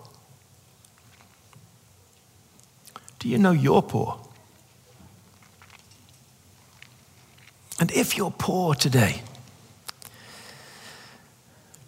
Do 3.18 3.31
you 3.31 3.39
know 3.39 3.53
you're 3.53 3.81
poor? 3.81 4.20
And 7.81 7.91
if 7.93 8.14
you're 8.14 8.35
poor 8.37 8.74
today, 8.74 9.22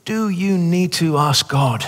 do 0.07 0.31
you 0.31 0.57
need 0.57 0.95
to 0.95 1.19
ask 1.19 1.51
God 1.51 1.85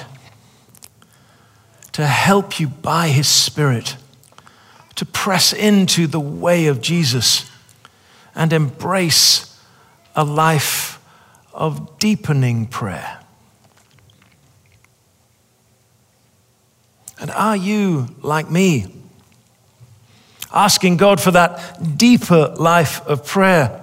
to 1.93 2.07
help 2.07 2.61
you 2.61 2.69
by 2.69 3.09
His 3.09 3.29
Spirit 3.29 3.97
to 4.97 5.07
press 5.07 5.55
into 5.55 6.07
the 6.07 6.21
way 6.21 6.67
of 6.67 6.83
Jesus 6.83 7.51
and 8.35 8.53
embrace 8.53 9.61
a 10.15 10.25
life 10.25 11.01
of 11.53 11.99
deepening 11.99 12.67
prayer? 12.67 13.21
And 17.21 17.31
are 17.31 17.57
you 17.57 18.09
like 18.21 18.51
me? 18.51 18.87
Asking 20.53 20.97
God 20.97 21.21
for 21.21 21.31
that 21.31 21.97
deeper 21.97 22.55
life 22.59 23.07
of 23.07 23.25
prayer 23.27 23.83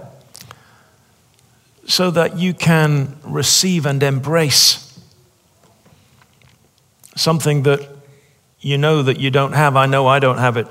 so 1.85 2.11
that 2.11 2.37
you 2.37 2.53
can 2.53 3.17
receive 3.23 3.85
and 3.85 4.03
embrace 4.03 4.85
something 7.15 7.63
that 7.63 7.89
you 8.59 8.77
know 8.77 9.01
that 9.01 9.19
you 9.19 9.31
don't 9.31 9.53
have. 9.53 9.75
I 9.75 9.85
know 9.85 10.05
I 10.05 10.19
don't 10.19 10.37
have 10.37 10.57
it. 10.57 10.67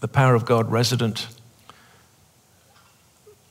The 0.00 0.08
power 0.08 0.34
of 0.34 0.44
God 0.44 0.70
resident. 0.70 1.28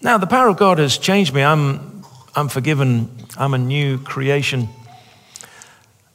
Now, 0.04 0.18
the 0.18 0.28
power 0.28 0.50
of 0.50 0.58
God 0.58 0.80
has 0.80 0.98
changed 0.98 1.34
me. 1.34 1.42
I'm, 1.42 2.04
I'm 2.36 2.50
forgiven. 2.50 3.10
I'm 3.38 3.54
a 3.54 3.58
new 3.58 3.98
creation. 3.98 4.68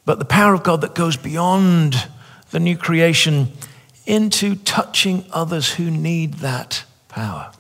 But 0.04 0.18
the 0.18 0.26
power 0.26 0.52
of 0.52 0.62
God 0.62 0.82
that 0.82 0.94
goes 0.94 1.16
beyond 1.16 2.06
the 2.50 2.60
new 2.60 2.76
creation 2.76 3.50
into 4.04 4.56
touching 4.56 5.24
others 5.32 5.72
who 5.72 5.90
need 5.90 6.34
that 6.34 6.84
power. 7.08 7.50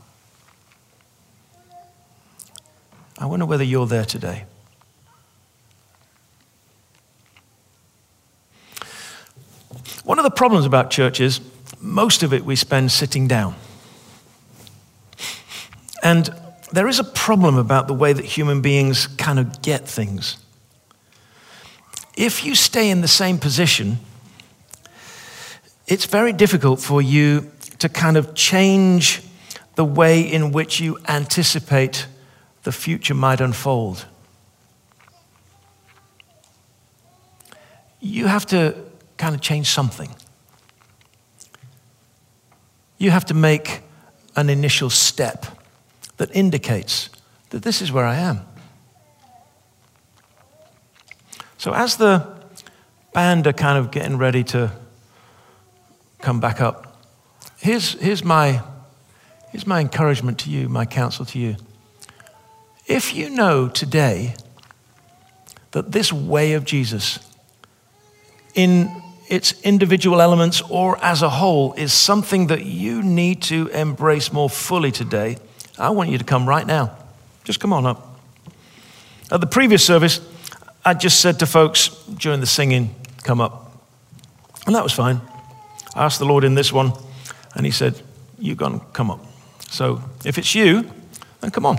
I 3.18 3.24
wonder 3.24 3.46
whether 3.46 3.64
you're 3.64 3.86
there 3.86 4.04
today. 4.04 4.44
One 10.04 10.18
of 10.18 10.24
the 10.24 10.30
problems 10.30 10.66
about 10.66 10.90
church 10.90 11.20
is 11.20 11.40
most 11.80 12.22
of 12.22 12.34
it 12.34 12.44
we 12.44 12.54
spend 12.54 12.92
sitting 12.92 13.28
down. 13.28 13.54
And 16.02 16.30
there 16.72 16.88
is 16.88 16.98
a 16.98 17.04
problem 17.04 17.56
about 17.56 17.88
the 17.88 17.94
way 17.94 18.12
that 18.12 18.24
human 18.24 18.60
beings 18.60 19.06
kind 19.06 19.38
of 19.38 19.62
get 19.62 19.88
things. 19.88 20.36
If 22.16 22.44
you 22.44 22.54
stay 22.54 22.90
in 22.90 23.00
the 23.00 23.08
same 23.08 23.38
position, 23.38 23.98
it's 25.86 26.04
very 26.04 26.32
difficult 26.32 26.80
for 26.80 27.00
you 27.00 27.50
to 27.78 27.88
kind 27.88 28.16
of 28.16 28.34
change 28.34 29.22
the 29.76 29.84
way 29.84 30.20
in 30.20 30.52
which 30.52 30.80
you 30.80 30.98
anticipate 31.08 32.06
the 32.64 32.72
future 32.72 33.14
might 33.14 33.40
unfold. 33.40 34.04
You 38.00 38.26
have 38.26 38.44
to 38.46 38.74
kind 39.16 39.34
of 39.34 39.40
change 39.40 39.68
something. 39.68 40.14
You 42.98 43.10
have 43.10 43.24
to 43.26 43.34
make 43.34 43.82
an 44.36 44.50
initial 44.50 44.90
step 44.90 45.46
that 46.18 46.34
indicates 46.34 47.10
that 47.50 47.62
this 47.62 47.80
is 47.80 47.90
where 47.90 48.04
I 48.04 48.16
am. 48.16 48.42
So, 51.56 51.72
as 51.72 51.96
the 51.96 52.26
band 53.12 53.46
are 53.46 53.52
kind 53.52 53.78
of 53.78 53.90
getting 53.90 54.18
ready 54.18 54.44
to 54.44 54.70
come 56.20 56.38
back 56.38 56.60
up, 56.60 57.02
here's, 57.58 57.94
here's, 57.94 58.22
my, 58.22 58.62
here's 59.50 59.66
my 59.66 59.80
encouragement 59.80 60.38
to 60.40 60.50
you, 60.50 60.68
my 60.68 60.84
counsel 60.84 61.24
to 61.26 61.38
you. 61.38 61.56
If 62.86 63.14
you 63.14 63.30
know 63.30 63.68
today 63.68 64.34
that 65.72 65.92
this 65.92 66.12
way 66.12 66.52
of 66.52 66.64
Jesus, 66.64 67.18
in 68.54 68.90
its 69.28 69.60
individual 69.62 70.20
elements 70.22 70.62
or 70.70 70.96
as 71.04 71.22
a 71.22 71.28
whole, 71.28 71.74
is 71.74 71.92
something 71.92 72.46
that 72.46 72.64
you 72.64 73.02
need 73.02 73.42
to 73.42 73.68
embrace 73.68 74.32
more 74.32 74.48
fully 74.48 74.90
today, 74.90 75.38
I 75.78 75.90
want 75.90 76.10
you 76.10 76.18
to 76.18 76.24
come 76.24 76.48
right 76.48 76.66
now. 76.66 76.96
Just 77.44 77.60
come 77.60 77.72
on 77.72 77.86
up. 77.86 78.18
At 79.30 79.40
the 79.40 79.46
previous 79.46 79.84
service, 79.84 80.20
I 80.84 80.94
just 80.94 81.20
said 81.20 81.38
to 81.40 81.46
folks 81.46 81.88
during 82.06 82.40
the 82.40 82.46
singing, 82.46 82.94
come 83.22 83.40
up. 83.40 83.72
And 84.66 84.74
that 84.74 84.82
was 84.82 84.92
fine. 84.92 85.20
I 85.94 86.04
asked 86.04 86.18
the 86.18 86.26
Lord 86.26 86.44
in 86.44 86.54
this 86.54 86.72
one, 86.72 86.92
and 87.54 87.64
He 87.64 87.72
said, 87.72 88.00
You 88.38 88.54
go 88.54 88.66
and 88.66 88.92
come 88.92 89.10
up. 89.10 89.24
So 89.70 90.02
if 90.24 90.38
it's 90.38 90.54
you, 90.54 90.90
then 91.40 91.50
come 91.50 91.66
on. 91.66 91.78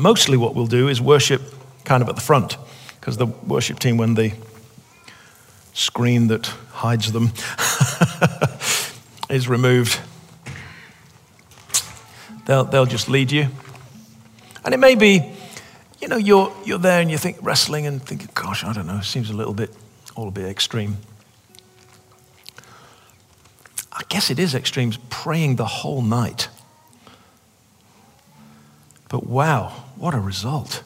Mostly 0.00 0.36
what 0.36 0.54
we'll 0.54 0.66
do 0.66 0.88
is 0.88 1.00
worship 1.00 1.42
kind 1.84 2.02
of 2.02 2.08
at 2.08 2.14
the 2.14 2.20
front, 2.20 2.56
because 2.98 3.16
the 3.16 3.26
worship 3.26 3.78
team, 3.78 3.96
when 3.96 4.14
the 4.14 4.32
screen 5.72 6.28
that 6.28 6.46
hides 6.70 7.12
them 7.12 7.30
is 9.30 9.48
removed, 9.48 10.00
they'll, 12.46 12.64
they'll 12.64 12.86
just 12.86 13.08
lead 13.08 13.30
you. 13.30 13.48
And 14.64 14.74
it 14.74 14.78
may 14.78 14.94
be, 14.94 15.32
you 16.00 16.08
know, 16.08 16.16
you're, 16.16 16.52
you're 16.64 16.78
there 16.78 17.00
and 17.00 17.10
you 17.10 17.18
think 17.18 17.38
wrestling 17.40 17.86
and 17.86 18.02
thinking, 18.02 18.28
gosh, 18.34 18.64
I 18.64 18.72
don't 18.72 18.86
know, 18.86 19.00
seems 19.00 19.30
a 19.30 19.34
little 19.34 19.54
bit, 19.54 19.70
all 20.14 20.28
a 20.28 20.30
bit 20.30 20.46
extreme. 20.46 20.98
I 23.92 24.02
guess 24.08 24.30
it 24.30 24.38
is 24.38 24.54
extreme, 24.54 24.92
praying 25.08 25.56
the 25.56 25.66
whole 25.66 26.02
night. 26.02 26.48
But 29.08 29.26
wow, 29.26 29.79
what 29.96 30.14
a 30.14 30.20
result. 30.20 30.82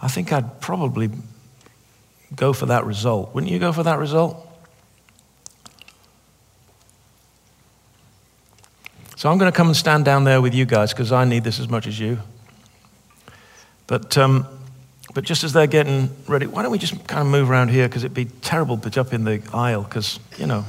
I 0.00 0.08
think 0.08 0.32
I'd 0.32 0.60
probably 0.60 1.10
go 2.34 2.52
for 2.52 2.66
that 2.66 2.84
result. 2.84 3.34
Wouldn't 3.34 3.52
you 3.52 3.58
go 3.58 3.72
for 3.72 3.84
that 3.84 3.98
result? 3.98 4.48
So 9.16 9.30
I'm 9.30 9.38
going 9.38 9.50
to 9.50 9.56
come 9.56 9.68
and 9.68 9.76
stand 9.76 10.04
down 10.04 10.24
there 10.24 10.40
with 10.40 10.52
you 10.52 10.64
guys 10.64 10.92
because 10.92 11.12
I 11.12 11.24
need 11.24 11.44
this 11.44 11.60
as 11.60 11.68
much 11.68 11.86
as 11.86 12.00
you. 12.00 12.18
But, 13.86 14.18
um, 14.18 14.48
but 15.14 15.22
just 15.22 15.44
as 15.44 15.52
they're 15.52 15.68
getting 15.68 16.10
ready, 16.26 16.46
why 16.46 16.62
don't 16.62 16.72
we 16.72 16.78
just 16.78 17.06
kind 17.06 17.20
of 17.20 17.28
move 17.28 17.48
around 17.48 17.68
here 17.68 17.86
because 17.86 18.02
it'd 18.02 18.14
be 18.14 18.24
terrible 18.24 18.76
to 18.78 19.00
up 19.00 19.12
in 19.12 19.22
the 19.22 19.40
aisle 19.54 19.82
because, 19.84 20.18
you 20.38 20.46
know, 20.46 20.64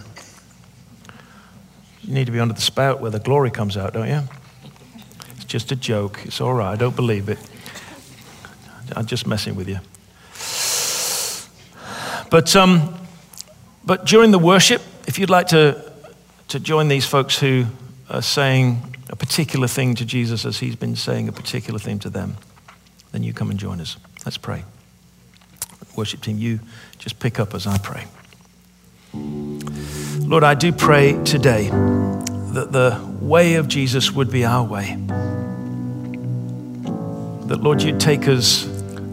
you 2.04 2.14
need 2.14 2.26
to 2.26 2.32
be 2.32 2.40
under 2.40 2.54
the 2.54 2.62
spout 2.62 3.02
where 3.02 3.10
the 3.10 3.20
glory 3.20 3.50
comes 3.50 3.76
out, 3.76 3.94
don't 3.94 4.08
you? 4.08 4.22
Just 5.54 5.72
a 5.72 5.76
joke. 5.76 6.20
It's 6.26 6.42
all 6.42 6.56
right. 6.56 6.72
I 6.72 6.76
don't 6.76 6.96
believe 6.96 7.30
it. 7.30 7.38
I'm 8.96 9.06
just 9.06 9.28
messing 9.28 9.54
with 9.54 9.70
you. 9.70 9.78
But, 12.32 12.56
um, 12.56 12.96
but 13.86 14.04
during 14.04 14.32
the 14.32 14.40
worship, 14.40 14.82
if 15.06 15.20
you'd 15.20 15.30
like 15.30 15.50
to, 15.50 15.94
to 16.48 16.60
join 16.60 16.88
these 16.88 17.06
folks 17.06 17.38
who 17.38 17.66
are 18.10 18.24
saying 18.24 18.96
a 19.10 19.16
particular 19.16 19.68
thing 19.68 19.94
to 19.94 20.06
Jesus 20.06 20.44
as 20.44 20.58
he's 20.58 20.76
been 20.76 20.96
saying 20.96 21.28
a 21.28 21.32
particular 21.32 21.78
thing 21.78 22.00
to 22.00 22.10
them, 22.10 22.38
then 23.12 23.22
you 23.22 23.32
come 23.32 23.52
and 23.52 23.60
join 23.60 23.80
us. 23.80 23.98
Let's 24.26 24.40
pray. 24.40 24.64
Worship 25.96 26.22
team, 26.22 26.40
you 26.40 26.62
just 26.98 27.20
pick 27.20 27.40
up 27.40 27.54
as 27.54 27.68
I 27.68 27.78
pray. 27.78 28.06
Lord, 29.14 30.44
I 30.44 30.56
do 30.56 30.72
pray 30.72 31.24
today 31.24 31.70
that 31.70 32.70
the 32.72 33.00
way 33.22 33.54
of 33.54 33.68
Jesus 33.68 34.12
would 34.12 34.32
be 34.32 34.44
our 34.46 34.64
way. 34.64 34.98
That, 37.48 37.62
Lord, 37.62 37.82
you'd 37.82 38.00
take 38.00 38.28
us 38.28 38.68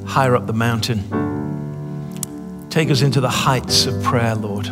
higher 0.07 0.37
up 0.37 0.47
the 0.47 0.53
mountain. 0.53 2.69
Take 2.71 2.91
us 2.91 3.03
into 3.03 3.21
the 3.21 3.29
heights 3.29 3.87
of 3.87 4.03
prayer, 4.03 4.37
Lord, 4.37 4.67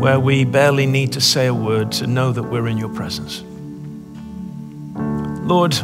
where 0.00 0.18
we 0.18 0.44
barely 0.44 0.86
need 0.86 1.12
to 1.12 1.20
say 1.20 1.46
a 1.46 1.54
word 1.54 1.92
to 1.92 2.06
know 2.06 2.32
that 2.32 2.42
we're 2.42 2.68
in 2.68 2.78
your 2.78 2.88
presence. 2.88 3.42
Lord, 5.46 5.74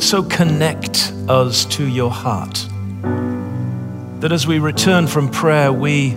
so 0.00 0.22
connect 0.22 1.12
us 1.28 1.64
to 1.76 1.86
your 1.86 2.10
heart 2.10 2.66
that 4.20 4.32
as 4.32 4.46
we 4.46 4.58
return 4.58 5.06
from 5.06 5.30
prayer, 5.30 5.72
we 5.72 6.16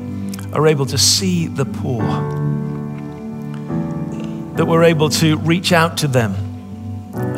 are 0.53 0.67
able 0.67 0.85
to 0.85 0.97
see 0.97 1.47
the 1.47 1.65
poor, 1.65 2.01
that 4.55 4.65
we're 4.65 4.83
able 4.83 5.09
to 5.09 5.37
reach 5.37 5.71
out 5.71 5.97
to 5.97 6.07
them 6.07 6.48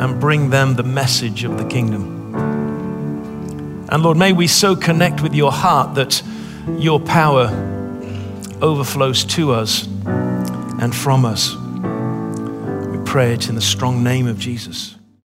and 0.02 0.20
bring 0.20 0.50
them 0.50 0.74
the 0.74 0.82
message 0.82 1.44
of 1.44 1.56
the 1.58 1.64
kingdom. 1.64 2.34
And 3.88 4.02
Lord, 4.02 4.16
may 4.16 4.32
we 4.32 4.48
so 4.48 4.74
connect 4.74 5.20
with 5.20 5.32
your 5.32 5.52
heart 5.52 5.94
that 5.94 6.20
your 6.76 6.98
power 6.98 7.46
overflows 8.60 9.24
to 9.26 9.52
us 9.52 9.86
and 10.80 10.92
from 10.92 11.24
us. 11.24 11.54
We 11.54 12.98
pray 13.04 13.32
it 13.32 13.48
in 13.48 13.54
the 13.54 13.60
strong 13.60 14.02
name 14.02 14.26
of 14.26 14.40
Jesus. 14.40 14.96